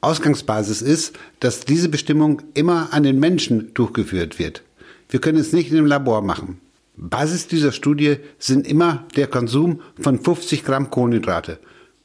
Ausgangsbasis 0.00 0.82
ist, 0.82 1.18
dass 1.40 1.64
diese 1.64 1.88
Bestimmung 1.88 2.42
immer 2.54 2.92
an 2.92 3.02
den 3.02 3.18
Menschen 3.18 3.74
durchgeführt 3.74 4.38
wird. 4.38 4.62
Wir 5.08 5.20
können 5.20 5.38
es 5.38 5.52
nicht 5.52 5.72
einem 5.72 5.86
Labor 5.86 6.22
machen. 6.22 6.60
Basis 6.96 7.48
dieser 7.48 7.72
Studie 7.72 8.16
sind 8.38 8.66
immer 8.66 9.06
der 9.16 9.26
Konsum 9.26 9.80
von 9.98 10.20
50 10.20 10.64
Gramm 10.64 10.90
Kohlenhydrate. 10.90 11.58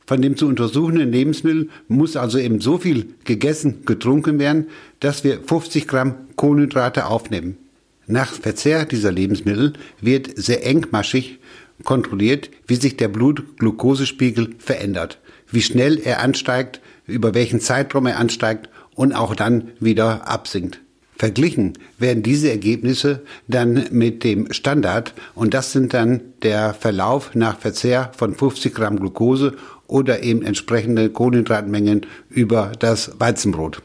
Von 0.06 0.22
dem 0.22 0.36
zu 0.36 0.48
untersuchenden 0.48 1.12
Lebensmittel 1.12 1.70
muss 1.88 2.18
also 2.18 2.38
eben 2.38 2.60
so 2.60 2.78
viel 2.78 3.16
gegessen, 3.24 3.86
getrunken 3.86 4.38
werden, 4.40 4.68
dass 5.00 5.24
wir 5.24 5.40
50 5.42 5.88
Gramm 5.88 6.16
Kohlenhydrate 6.36 7.06
aufnehmen. 7.06 7.58
Nach 8.06 8.32
Verzehr 8.34 8.86
dieser 8.86 9.12
Lebensmittel 9.12 9.74
wird 10.02 10.30
sehr 10.36 10.66
engmaschig 10.66 11.40
kontrolliert, 11.84 12.50
wie 12.68 12.76
sich 12.76 12.98
der 12.98 13.08
Blutglukosespiegel 13.08 14.56
verändert, 14.60 15.20
wie 15.50 15.62
schnell 15.62 16.00
er 16.00 16.22
ansteigt, 16.22 16.82
über 17.08 17.34
welchen 17.34 17.62
Zeitraum 17.62 18.06
er 18.06 18.20
ansteigt 18.20 18.70
und 18.96 19.14
auch 19.14 19.36
dann 19.36 19.72
wieder 19.80 20.28
absinkt. 20.28 20.80
Verglichen 21.16 21.74
werden 22.00 22.24
diese 22.24 22.50
Ergebnisse 22.50 23.22
dann 23.48 23.86
mit 23.92 24.24
dem 24.24 24.52
Standard 24.52 25.14
und 25.36 25.54
das 25.54 25.72
sind 25.72 25.94
dann 25.94 26.22
der 26.42 26.74
Verlauf 26.74 27.36
nach 27.36 27.60
Verzehr 27.60 28.12
von 28.18 28.36
50 28.36 28.74
Gramm 28.74 29.00
Glucose 29.00 29.56
oder 29.94 30.24
eben 30.24 30.44
entsprechende 30.44 31.10
Kohlenhydratmengen 31.10 32.08
über 32.30 32.72
das 32.80 33.12
Weizenbrot. 33.20 33.84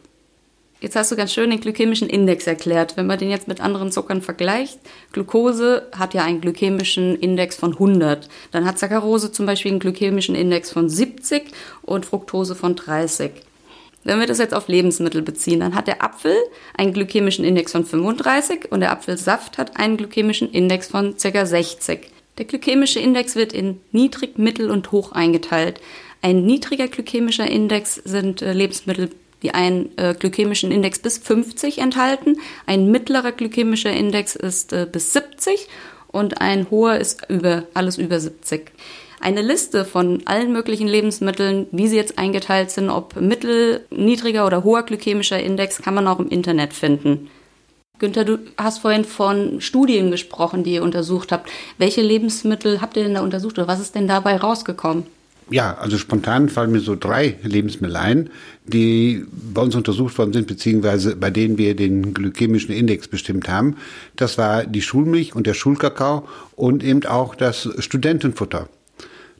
Jetzt 0.81 0.97
hast 0.97 1.12
du 1.12 1.16
ganz 1.16 1.35
schön 1.35 1.51
den 1.51 1.61
glykämischen 1.61 2.09
Index 2.09 2.47
erklärt. 2.47 2.97
Wenn 2.97 3.07
man 3.07 3.18
den 3.18 3.31
jetzt 3.31 3.47
mit 3.47 3.61
anderen 3.61 3.92
Zuckern 3.92 4.23
vergleicht, 4.23 4.79
Glucose 5.12 5.87
hat 5.92 6.14
ja 6.14 6.25
einen 6.25 6.40
glykämischen 6.40 7.16
Index 7.16 7.57
von 7.57 7.73
100. 7.73 8.29
Dann 8.53 8.64
hat 8.64 8.79
Saccharose 8.79 9.33
zum 9.33 9.44
Beispiel 9.44 9.73
einen 9.73 9.81
glykämischen 9.81 10.35
Index 10.35 10.71
von 10.71 10.88
70 10.88 11.42
und 11.83 12.07
Fructose 12.07 12.55
von 12.55 12.75
30. 12.75 13.33
Wenn 14.05 14.21
wir 14.21 14.27
das 14.27 14.38
jetzt 14.38 14.55
auf 14.55 14.68
Lebensmittel 14.68 15.21
beziehen, 15.21 15.61
dann 15.61 15.75
hat 15.75 15.88
der 15.88 16.03
Apfel 16.03 16.37
einen 16.75 16.94
glykämischen 16.94 17.44
Index 17.44 17.73
von 17.73 17.85
35 17.85 18.71
und 18.73 18.81
der 18.81 18.92
Apfelsaft 18.92 19.59
hat 19.59 19.77
einen 19.79 19.99
glykämischen 19.99 20.51
Index 20.53 20.87
von 20.87 21.16
ca. 21.18 21.44
60. 21.44 22.12
Der 22.38 22.44
glykämische 22.44 23.01
Index 23.01 23.37
wird 23.37 23.53
in 23.53 23.81
niedrig, 23.92 24.38
mittel 24.38 24.70
und 24.70 24.92
hoch 24.92 25.12
eingeteilt. 25.12 25.81
Ein 26.22 26.46
niedriger 26.46 26.88
glykämischer 26.88 27.48
Index 27.48 27.96
sind 27.96 28.42
äh, 28.42 28.53
Lebensmittel 28.53 29.11
die 29.42 29.55
einen 29.55 29.96
äh, 29.96 30.14
glykämischen 30.18 30.72
Index 30.72 30.98
bis 30.98 31.18
50 31.18 31.79
enthalten. 31.79 32.38
Ein 32.66 32.90
mittlerer 32.90 33.33
glykämischer 33.33 33.92
Index 33.92 34.35
ist 34.37 34.72
äh, 34.72 34.87
bis 34.90 35.12
70 35.12 35.68
und 36.09 36.40
ein 36.40 36.70
hoher 36.70 36.96
ist 36.96 37.22
über 37.29 37.64
alles 37.74 37.98
über 37.98 38.18
70. 38.18 38.72
Eine 39.20 39.42
Liste 39.42 39.85
von 39.85 40.22
allen 40.27 40.53
möglichen 40.53 40.87
Lebensmitteln, 40.87 41.66
wie 41.72 41.88
sie 41.88 41.96
jetzt 41.96 42.18
eingeteilt 42.18 42.70
sind, 42.70 42.88
ob 42.88 43.20
mittel, 43.20 43.85
niedriger 43.90 44.46
oder 44.46 44.62
hoher 44.62 44.85
glykämischer 44.85 45.40
Index, 45.40 45.83
kann 45.83 45.94
man 45.94 46.07
auch 46.07 46.20
im 46.20 46.29
Internet 46.29 46.72
finden. 46.72 47.29
Günther, 47.99 48.25
du 48.25 48.39
hast 48.57 48.79
vorhin 48.79 49.05
von 49.05 49.61
Studien 49.61 50.11
gesprochen, 50.11 50.63
die 50.63 50.75
ihr 50.75 50.83
untersucht 50.83 51.33
habt. 51.33 51.51
Welche 51.79 52.01
Lebensmittel 52.01 52.81
habt 52.81 52.97
ihr 52.97 53.03
denn 53.03 53.15
da 53.15 53.23
untersucht 53.23 53.59
oder 53.59 53.67
was 53.67 53.81
ist 53.81 53.95
denn 53.95 54.07
dabei 54.07 54.37
rausgekommen? 54.37 55.05
Ja, 55.51 55.79
also 55.79 55.97
spontan 55.97 56.51
fallen 56.51 56.73
mir 56.73 56.81
so 56.81 56.95
drei 56.95 57.39
Lebensmittel 57.43 57.97
ein, 57.97 58.31
die 58.67 59.25
bei 59.33 59.63
uns 59.63 59.75
untersucht 59.75 60.19
worden 60.19 60.35
sind, 60.35 60.47
beziehungsweise 60.47 61.17
bei 61.17 61.31
denen 61.31 61.57
wir 61.57 61.75
den 61.75 62.13
glykämischen 62.13 62.75
Index 62.75 63.09
bestimmt 63.09 63.49
haben. 63.49 63.77
Das 64.15 64.37
war 64.37 64.65
die 64.65 64.83
Schulmilch 64.83 65.35
und 65.35 65.47
der 65.47 65.55
Schulkakao 65.55 66.29
und 66.55 66.85
eben 66.85 67.05
auch 67.07 67.35
das 67.35 67.69
Studentenfutter. 67.79 68.69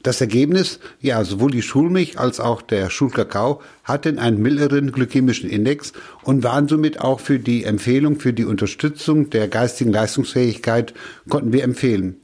Das 0.02 0.20
Ergebnis, 0.20 0.78
ja, 1.00 1.24
sowohl 1.24 1.50
die 1.50 1.62
Schulmilch 1.62 2.18
als 2.18 2.38
auch 2.38 2.62
der 2.62 2.88
Schulkakao 2.88 3.61
hatten 3.84 4.18
einen 4.18 4.40
mittleren 4.40 4.92
glykämischen 4.92 5.50
Index 5.50 5.92
und 6.22 6.44
waren 6.44 6.68
somit 6.68 7.00
auch 7.00 7.20
für 7.20 7.38
die 7.38 7.64
Empfehlung, 7.64 8.20
für 8.20 8.32
die 8.32 8.44
Unterstützung 8.44 9.30
der 9.30 9.48
geistigen 9.48 9.92
Leistungsfähigkeit 9.92 10.94
konnten 11.28 11.52
wir 11.52 11.64
empfehlen. 11.64 12.16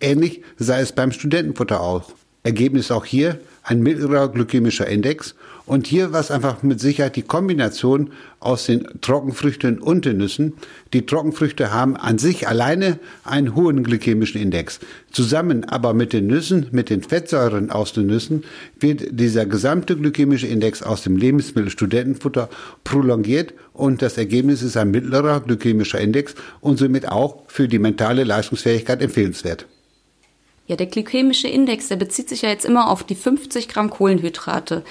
Ähnlich 0.00 0.42
sei 0.58 0.80
es 0.80 0.92
beim 0.92 1.12
Studentenfutter 1.12 1.80
auch. 1.80 2.12
Ergebnis 2.42 2.90
auch 2.90 3.04
hier 3.04 3.38
ein 3.62 3.80
mittlerer 3.80 4.28
glykämischer 4.28 4.86
Index. 4.86 5.34
Und 5.64 5.86
hier 5.86 6.12
war 6.12 6.20
es 6.20 6.30
einfach 6.30 6.62
mit 6.62 6.80
Sicherheit 6.80 7.14
die 7.14 7.22
Kombination 7.22 8.10
aus 8.40 8.66
den 8.66 8.88
Trockenfrüchten 9.00 9.78
und 9.78 10.04
den 10.04 10.16
Nüssen. 10.16 10.54
Die 10.92 11.06
Trockenfrüchte 11.06 11.72
haben 11.72 11.96
an 11.96 12.18
sich 12.18 12.48
alleine 12.48 12.98
einen 13.24 13.54
hohen 13.54 13.84
glykämischen 13.84 14.40
Index. 14.40 14.80
Zusammen 15.12 15.64
aber 15.64 15.94
mit 15.94 16.12
den 16.12 16.26
Nüssen, 16.26 16.66
mit 16.72 16.90
den 16.90 17.02
Fettsäuren 17.02 17.70
aus 17.70 17.92
den 17.92 18.06
Nüssen, 18.06 18.42
wird 18.80 19.02
dieser 19.10 19.46
gesamte 19.46 19.96
glykämische 19.96 20.48
Index 20.48 20.82
aus 20.82 21.02
dem 21.02 21.16
Lebensmittel 21.16 21.70
Studentenfutter 21.70 22.48
prolongiert 22.82 23.54
und 23.72 24.02
das 24.02 24.18
Ergebnis 24.18 24.62
ist 24.62 24.76
ein 24.76 24.90
mittlerer 24.90 25.40
glykämischer 25.40 26.00
Index 26.00 26.34
und 26.60 26.78
somit 26.78 27.08
auch 27.08 27.44
für 27.46 27.68
die 27.68 27.78
mentale 27.78 28.24
Leistungsfähigkeit 28.24 29.00
empfehlenswert. 29.00 29.66
Ja, 30.66 30.76
der 30.76 30.86
glykämische 30.86 31.48
Index, 31.48 31.88
der 31.88 31.96
bezieht 31.96 32.28
sich 32.28 32.42
ja 32.42 32.48
jetzt 32.48 32.64
immer 32.64 32.88
auf 32.88 33.04
die 33.04 33.14
50 33.14 33.68
Gramm 33.68 33.90
Kohlenhydrate. 33.90 34.84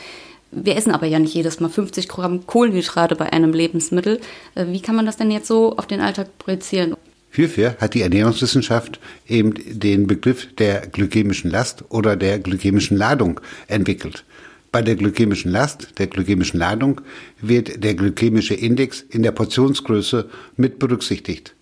Wir 0.52 0.76
essen 0.76 0.92
aber 0.92 1.08
ja 1.08 1.18
nicht 1.18 1.34
jedes 1.34 1.60
Mal 1.60 1.70
50 1.70 2.08
Gramm 2.08 2.46
Kohlenhydrate 2.46 3.16
bei 3.16 3.32
einem 3.32 3.54
Lebensmittel. 3.54 4.20
Äh, 4.56 4.68
wie 4.68 4.82
kann 4.82 4.96
man 4.96 5.06
das 5.06 5.18
denn 5.18 5.32
jetzt 5.32 5.48
so 5.48 5.78
auf 5.78 5.88
den 5.88 6.02
Alltag 6.02 6.38
projizieren? 6.38 6.96
Hierfür 7.32 7.78
hat 7.80 7.94
die 7.94 8.02
Ernährungswissenschaft 8.02 9.00
eben 9.28 9.54
den 9.66 10.06
Begriff 10.06 10.54
der 10.56 10.88
glykämischen 10.88 11.50
Last 11.50 11.86
oder 11.88 12.18
der 12.18 12.40
glykämischen 12.40 12.98
Ladung 12.98 13.40
entwickelt. 13.68 14.26
Bei 14.74 14.82
der 14.82 14.96
glykämischen 14.96 15.52
Last, 15.52 15.98
der 15.98 16.08
glykämischen 16.08 16.60
Ladung, 16.60 17.02
wird 17.40 17.84
der 17.84 17.94
glykämische 17.94 18.54
Index 18.54 19.02
in 19.10 19.24
der 19.24 19.32
Portionsgröße 19.32 20.30
mit 20.58 20.80
berücksichtigt. 20.80 21.56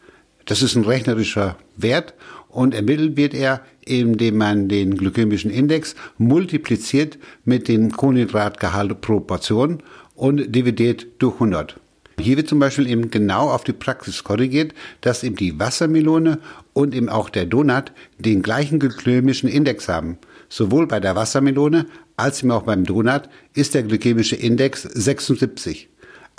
Das 0.46 0.64
ist 0.64 0.76
ein 0.76 0.86
rechnerischer 0.86 1.58
Wert 1.78 2.16
und 2.50 2.74
ermittelt 2.74 3.16
wird 3.16 3.34
er, 3.34 3.62
indem 3.86 4.38
man 4.38 4.68
den 4.68 4.98
glykämischen 4.98 5.52
Index 5.52 5.96
multipliziert 6.18 7.18
mit 7.46 7.68
dem 7.68 7.92
Kohlenhydratgehalt 7.92 9.02
pro 9.02 9.20
Portion 9.20 9.82
und 10.16 10.54
dividiert 10.54 11.08
durch 11.20 11.36
100. 11.36 11.80
Hier 12.20 12.36
wird 12.36 12.50
zum 12.50 12.60
Beispiel 12.60 12.88
eben 12.88 13.12
genau 13.12 13.50
auf 13.50 13.64
die 13.64 13.74
Praxis 13.74 14.24
korrigiert, 14.24 14.74
dass 15.02 15.24
eben 15.24 15.38
die 15.38 15.58
Wassermelone 15.58 16.40
und 16.74 16.94
eben 16.94 17.08
auch 17.08 17.30
der 17.30 17.46
Donut 17.46 17.94
den 18.18 18.42
gleichen 18.42 18.80
glykämischen 18.80 19.48
Index 19.48 19.88
haben. 19.88 20.18
Sowohl 20.50 20.88
bei 20.88 21.00
der 21.00 21.16
Wassermelone 21.16 21.86
als 22.18 22.42
eben 22.42 22.52
auch 22.52 22.64
beim 22.64 22.84
Donut 22.84 23.30
ist 23.54 23.74
der 23.74 23.84
glykämische 23.84 24.36
Index 24.36 24.84
76. 24.84 25.89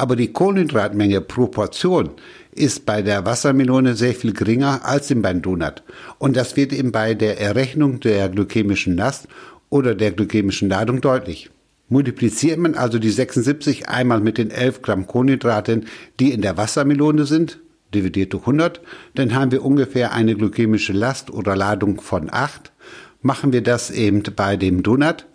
Aber 0.00 0.16
die 0.16 0.32
Kohlenhydratmenge 0.32 1.20
pro 1.20 1.48
Portion 1.48 2.08
ist 2.52 2.86
bei 2.86 3.02
der 3.02 3.26
Wassermelone 3.26 3.94
sehr 3.94 4.14
viel 4.14 4.32
geringer 4.32 4.80
als 4.82 5.10
im 5.10 5.20
beim 5.20 5.42
Donut. 5.42 5.82
Und 6.18 6.38
das 6.38 6.56
wird 6.56 6.72
eben 6.72 6.90
bei 6.90 7.12
der 7.12 7.38
Errechnung 7.38 8.00
der 8.00 8.30
glykämischen 8.30 8.96
Last 8.96 9.28
oder 9.68 9.94
der 9.94 10.12
glykämischen 10.12 10.70
Ladung 10.70 11.02
deutlich. 11.02 11.50
Multipliziert 11.90 12.58
man 12.58 12.76
also 12.76 12.98
die 12.98 13.10
76 13.10 13.90
einmal 13.90 14.20
mit 14.20 14.38
den 14.38 14.50
11 14.50 14.80
Gramm 14.80 15.06
Kohlenhydraten, 15.06 15.84
die 16.18 16.32
in 16.32 16.40
der 16.40 16.56
Wassermelone 16.56 17.26
sind, 17.26 17.58
dividiert 17.92 18.32
durch 18.32 18.44
100, 18.44 18.80
dann 19.16 19.34
haben 19.34 19.52
wir 19.52 19.62
ungefähr 19.62 20.14
eine 20.14 20.34
glykämische 20.34 20.94
Last 20.94 21.30
oder 21.30 21.56
Ladung 21.56 22.00
von 22.00 22.32
8. 22.32 22.72
Machen 23.20 23.52
wir 23.52 23.62
das 23.62 23.90
eben 23.90 24.22
bei 24.34 24.56
dem 24.56 24.82
Donut, 24.82 25.26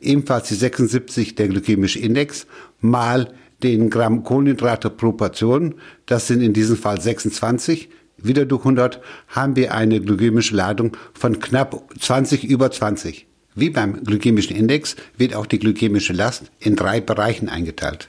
ebenfalls 0.00 0.48
die 0.48 0.54
76 0.54 1.34
der 1.34 1.48
glykämische 1.48 1.98
Index, 1.98 2.46
mal 2.80 3.28
den 3.64 3.90
Gramm 3.90 4.22
Kohlenhydrate 4.22 4.90
pro 4.90 5.12
Portion, 5.12 5.74
das 6.06 6.28
sind 6.28 6.42
in 6.42 6.52
diesem 6.52 6.76
Fall 6.76 7.00
26, 7.00 7.88
wieder 8.18 8.44
durch 8.44 8.60
100 8.60 9.00
haben 9.28 9.56
wir 9.56 9.74
eine 9.74 10.00
glykämische 10.00 10.54
Ladung 10.54 10.96
von 11.14 11.40
knapp 11.40 11.82
20 11.98 12.44
über 12.44 12.70
20. 12.70 13.26
Wie 13.54 13.70
beim 13.70 14.04
glykämischen 14.04 14.54
Index 14.56 14.96
wird 15.16 15.34
auch 15.34 15.46
die 15.46 15.58
glykämische 15.58 16.12
Last 16.12 16.50
in 16.60 16.76
drei 16.76 17.00
Bereichen 17.00 17.48
eingeteilt. 17.48 18.08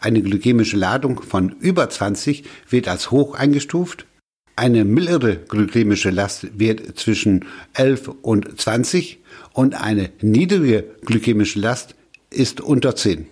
Eine 0.00 0.22
glykämische 0.22 0.76
Ladung 0.76 1.22
von 1.22 1.56
über 1.60 1.90
20 1.90 2.44
wird 2.70 2.88
als 2.88 3.10
hoch 3.10 3.34
eingestuft. 3.34 4.06
Eine 4.56 4.84
mittlere 4.84 5.36
glykämische 5.36 6.10
Last 6.10 6.58
wird 6.58 6.98
zwischen 6.98 7.46
11 7.74 8.08
und 8.22 8.60
20 8.60 9.18
und 9.52 9.74
eine 9.74 10.10
niedrige 10.20 10.84
glykämische 11.04 11.58
Last 11.58 11.94
ist 12.30 12.60
unter 12.60 12.94
10. 12.94 13.26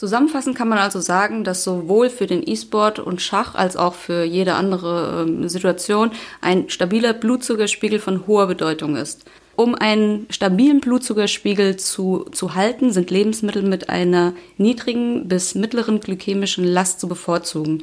Zusammenfassend 0.00 0.56
kann 0.56 0.70
man 0.70 0.78
also 0.78 0.98
sagen, 0.98 1.44
dass 1.44 1.62
sowohl 1.62 2.08
für 2.08 2.26
den 2.26 2.42
E-Sport 2.42 3.00
und 3.00 3.20
Schach 3.20 3.54
als 3.54 3.76
auch 3.76 3.92
für 3.92 4.24
jede 4.24 4.54
andere 4.54 5.26
ähm, 5.28 5.46
Situation 5.46 6.12
ein 6.40 6.70
stabiler 6.70 7.12
Blutzuckerspiegel 7.12 7.98
von 7.98 8.26
hoher 8.26 8.46
Bedeutung 8.46 8.96
ist. 8.96 9.26
Um 9.56 9.74
einen 9.74 10.26
stabilen 10.30 10.80
Blutzuckerspiegel 10.80 11.76
zu, 11.76 12.24
zu 12.32 12.54
halten, 12.54 12.92
sind 12.92 13.10
Lebensmittel 13.10 13.60
mit 13.60 13.90
einer 13.90 14.32
niedrigen 14.56 15.28
bis 15.28 15.54
mittleren 15.54 16.00
glykämischen 16.00 16.64
Last 16.64 16.98
zu 16.98 17.06
bevorzugen. 17.06 17.82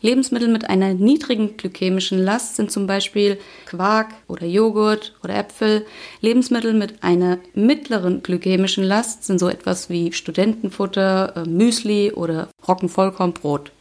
Lebensmittel 0.00 0.48
mit 0.48 0.70
einer 0.70 0.94
niedrigen 0.94 1.56
glykämischen 1.56 2.18
Last 2.18 2.56
sind 2.56 2.70
zum 2.70 2.86
Beispiel 2.86 3.38
Quark 3.66 4.14
oder 4.28 4.46
Joghurt 4.46 5.14
oder 5.24 5.36
Äpfel. 5.36 5.86
Lebensmittel 6.20 6.72
mit 6.72 7.02
einer 7.02 7.38
mittleren 7.54 8.22
glykämischen 8.22 8.84
Last 8.84 9.24
sind 9.24 9.40
so 9.40 9.48
etwas 9.48 9.90
wie 9.90 10.12
Studentenfutter, 10.12 11.36
äh, 11.36 11.48
Müsli 11.48 12.12
oder 12.12 12.48
Roggenvollkornbrot. 12.66 13.72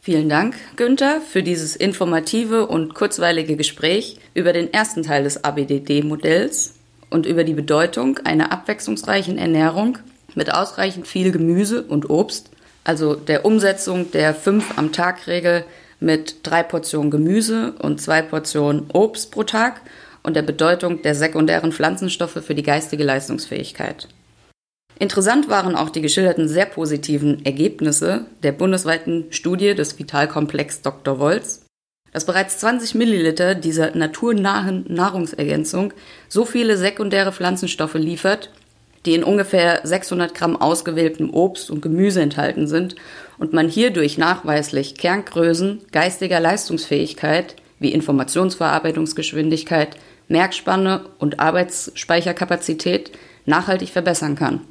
Vielen 0.00 0.28
Dank, 0.28 0.54
Günther, 0.76 1.20
für 1.20 1.42
dieses 1.42 1.76
informative 1.76 2.68
und 2.68 2.94
kurzweilige 2.94 3.56
Gespräch 3.56 4.18
über 4.34 4.52
den 4.52 4.72
ersten 4.72 5.02
Teil 5.02 5.24
des 5.24 5.42
ABDD-Modells 5.44 6.74
und 7.10 7.26
über 7.26 7.44
die 7.44 7.54
Bedeutung 7.54 8.18
einer 8.18 8.52
abwechslungsreichen 8.52 9.36
Ernährung 9.36 9.98
mit 10.34 10.54
ausreichend 10.54 11.06
viel 11.06 11.32
Gemüse 11.32 11.82
und 11.82 12.08
Obst 12.08 12.50
also 12.86 13.16
der 13.16 13.44
Umsetzung 13.44 14.12
der 14.12 14.32
fünf 14.32 14.78
am 14.78 14.92
Tag 14.92 15.26
Regel 15.26 15.64
mit 15.98 16.36
drei 16.44 16.62
Portionen 16.62 17.10
Gemüse 17.10 17.72
und 17.80 18.00
zwei 18.00 18.22
Portionen 18.22 18.86
Obst 18.92 19.32
pro 19.32 19.42
Tag 19.42 19.80
und 20.22 20.36
der 20.36 20.42
Bedeutung 20.42 21.02
der 21.02 21.16
sekundären 21.16 21.72
Pflanzenstoffe 21.72 22.38
für 22.44 22.54
die 22.54 22.62
geistige 22.62 23.02
Leistungsfähigkeit. 23.02 24.06
Interessant 25.00 25.48
waren 25.48 25.74
auch 25.74 25.90
die 25.90 26.00
geschilderten 26.00 26.48
sehr 26.48 26.66
positiven 26.66 27.44
Ergebnisse 27.44 28.26
der 28.44 28.52
bundesweiten 28.52 29.26
Studie 29.30 29.74
des 29.74 29.98
Vitalkomplex 29.98 30.82
Dr. 30.82 31.18
Wolz, 31.18 31.66
dass 32.12 32.24
bereits 32.24 32.58
20 32.58 32.94
Milliliter 32.94 33.56
dieser 33.56 33.96
naturnahen 33.96 34.84
Nahrungsergänzung 34.88 35.92
so 36.28 36.44
viele 36.44 36.76
sekundäre 36.76 37.32
Pflanzenstoffe 37.32 37.94
liefert, 37.94 38.50
die 39.06 39.14
in 39.14 39.24
ungefähr 39.24 39.80
600 39.84 40.34
Gramm 40.34 40.60
ausgewähltem 40.60 41.32
Obst 41.32 41.70
und 41.70 41.80
Gemüse 41.80 42.20
enthalten 42.20 42.66
sind 42.66 42.96
und 43.38 43.52
man 43.52 43.68
hierdurch 43.68 44.18
nachweislich 44.18 44.96
Kerngrößen 44.96 45.82
geistiger 45.92 46.40
Leistungsfähigkeit 46.40 47.56
wie 47.78 47.92
Informationsverarbeitungsgeschwindigkeit, 47.92 49.96
Merkspanne 50.28 51.02
und 51.18 51.38
Arbeitsspeicherkapazität 51.38 53.12
nachhaltig 53.44 53.90
verbessern 53.90 54.34
kann. 54.34 54.62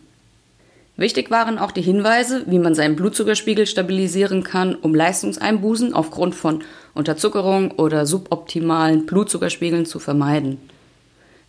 Wichtig 0.98 1.30
waren 1.30 1.60
auch 1.60 1.72
die 1.72 1.82
Hinweise, 1.82 2.44
wie 2.48 2.60
man 2.60 2.74
seinen 2.74 2.96
Blutzuckerspiegel 2.96 3.68
stabilisieren 3.68 4.44
kann, 4.44 4.76
um 4.76 4.96
Leistungseinbußen 4.96 5.94
aufgrund 5.94 6.36
von 6.36 6.64
Unterzuckerung 6.94 7.72
oder 7.72 8.06
suboptimalen 8.06 9.06
Blutzuckerspiegeln 9.06 9.86
zu 9.86 10.00
vermeiden. 10.00 10.58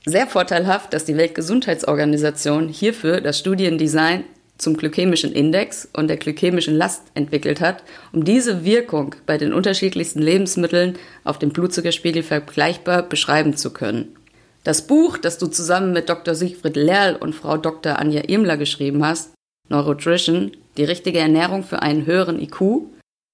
Sehr 0.09 0.29
vorteilhaft, 0.29 0.95
dass 0.95 1.05
die 1.05 1.16
Weltgesundheitsorganisation 1.16 2.69
hierfür 2.69 3.21
das 3.21 3.40
Studiendesign 3.40 4.23
zum 4.57 4.77
glykämischen 4.77 5.33
Index 5.33 5.88
und 5.92 6.07
der 6.07 6.16
glykämischen 6.16 6.77
Last 6.77 7.03
entwickelt 7.14 7.61
hat, 7.61 7.83
um 8.12 8.25
diese 8.25 8.64
Wirkung 8.64 9.16
bei 9.27 9.37
den 9.37 9.53
unterschiedlichsten 9.53 10.23
Lebensmitteln 10.23 10.97
auf 11.25 11.40
den 11.40 11.51
Blutzuckerspiegel 11.51 12.23
vergleichbar 12.23 13.03
beschreiben 13.03 13.57
zu 13.57 13.73
können. 13.73 14.16
Das 14.62 14.87
Buch, 14.87 15.19
das 15.19 15.38
du 15.38 15.49
zusammen 15.49 15.92
mit 15.92 16.09
Dr. 16.09 16.37
Siegfried 16.37 16.77
Lerl 16.77 17.16
und 17.16 17.35
Frau 17.35 17.57
Dr. 17.57 17.99
Anja 17.99 18.23
Irmler 18.29 18.57
geschrieben 18.57 19.05
hast, 19.05 19.33
Neurotrition, 19.69 20.53
die 20.77 20.85
richtige 20.85 21.19
Ernährung 21.19 21.64
für 21.64 21.83
einen 21.83 22.07
höheren 22.07 22.40
IQ 22.40 22.61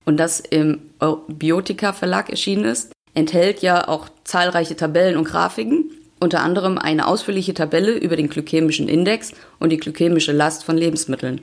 und 0.07 0.17
das 0.17 0.41
im 0.41 0.91
Biotika 1.29 1.93
Verlag 1.93 2.31
erschienen 2.31 2.65
ist, 2.65 2.93
enthält 3.15 3.61
ja 3.61 3.89
auch 3.89 4.09
zahlreiche 4.25 4.77
Tabellen 4.77 5.17
und 5.17 5.25
Grafiken, 5.25 5.82
unter 6.23 6.41
anderem 6.41 6.79
eine 6.79 7.07
ausführliche 7.07 7.55
Tabelle 7.55 7.93
über 7.93 8.17
den 8.17 8.29
glykämischen 8.29 8.89
Index 8.89 9.33
und 9.59 9.71
die 9.71 9.77
glykämische 9.77 10.33
Last 10.33 10.65
von 10.65 10.79
Lebensmitteln. 10.79 11.41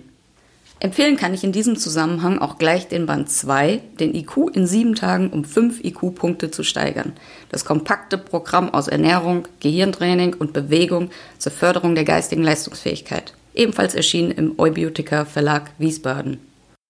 Empfehlen 0.80 1.18
kann 1.18 1.34
ich 1.34 1.44
in 1.44 1.52
diesem 1.52 1.76
Zusammenhang 1.76 2.40
auch 2.40 2.58
gleich 2.58 2.88
den 2.88 3.06
Band 3.06 3.30
2, 3.30 3.82
den 4.00 4.16
IQ 4.16 4.50
in 4.54 4.66
sieben 4.66 4.96
Tagen 4.96 5.30
um 5.30 5.44
fünf 5.44 5.84
IQ-Punkte 5.84 6.52
zu 6.52 6.64
steigern. 6.64 7.14
Das 7.50 7.66
kompakte 7.66 8.18
Programm 8.18 8.74
aus 8.74 8.88
Ernährung, 8.88 9.48
Gehirntraining 9.60 10.34
und 10.34 10.54
Bewegung 10.54 11.10
zur 11.38 11.52
Förderung 11.52 11.96
der 11.96 12.06
geistigen 12.06 12.44
Leistungsfähigkeit 12.44 13.34
ebenfalls 13.60 13.94
erschienen 13.94 14.32
im 14.32 14.60
Eubiotika 14.60 15.26
Verlag 15.26 15.72
Wiesbaden. 15.78 16.40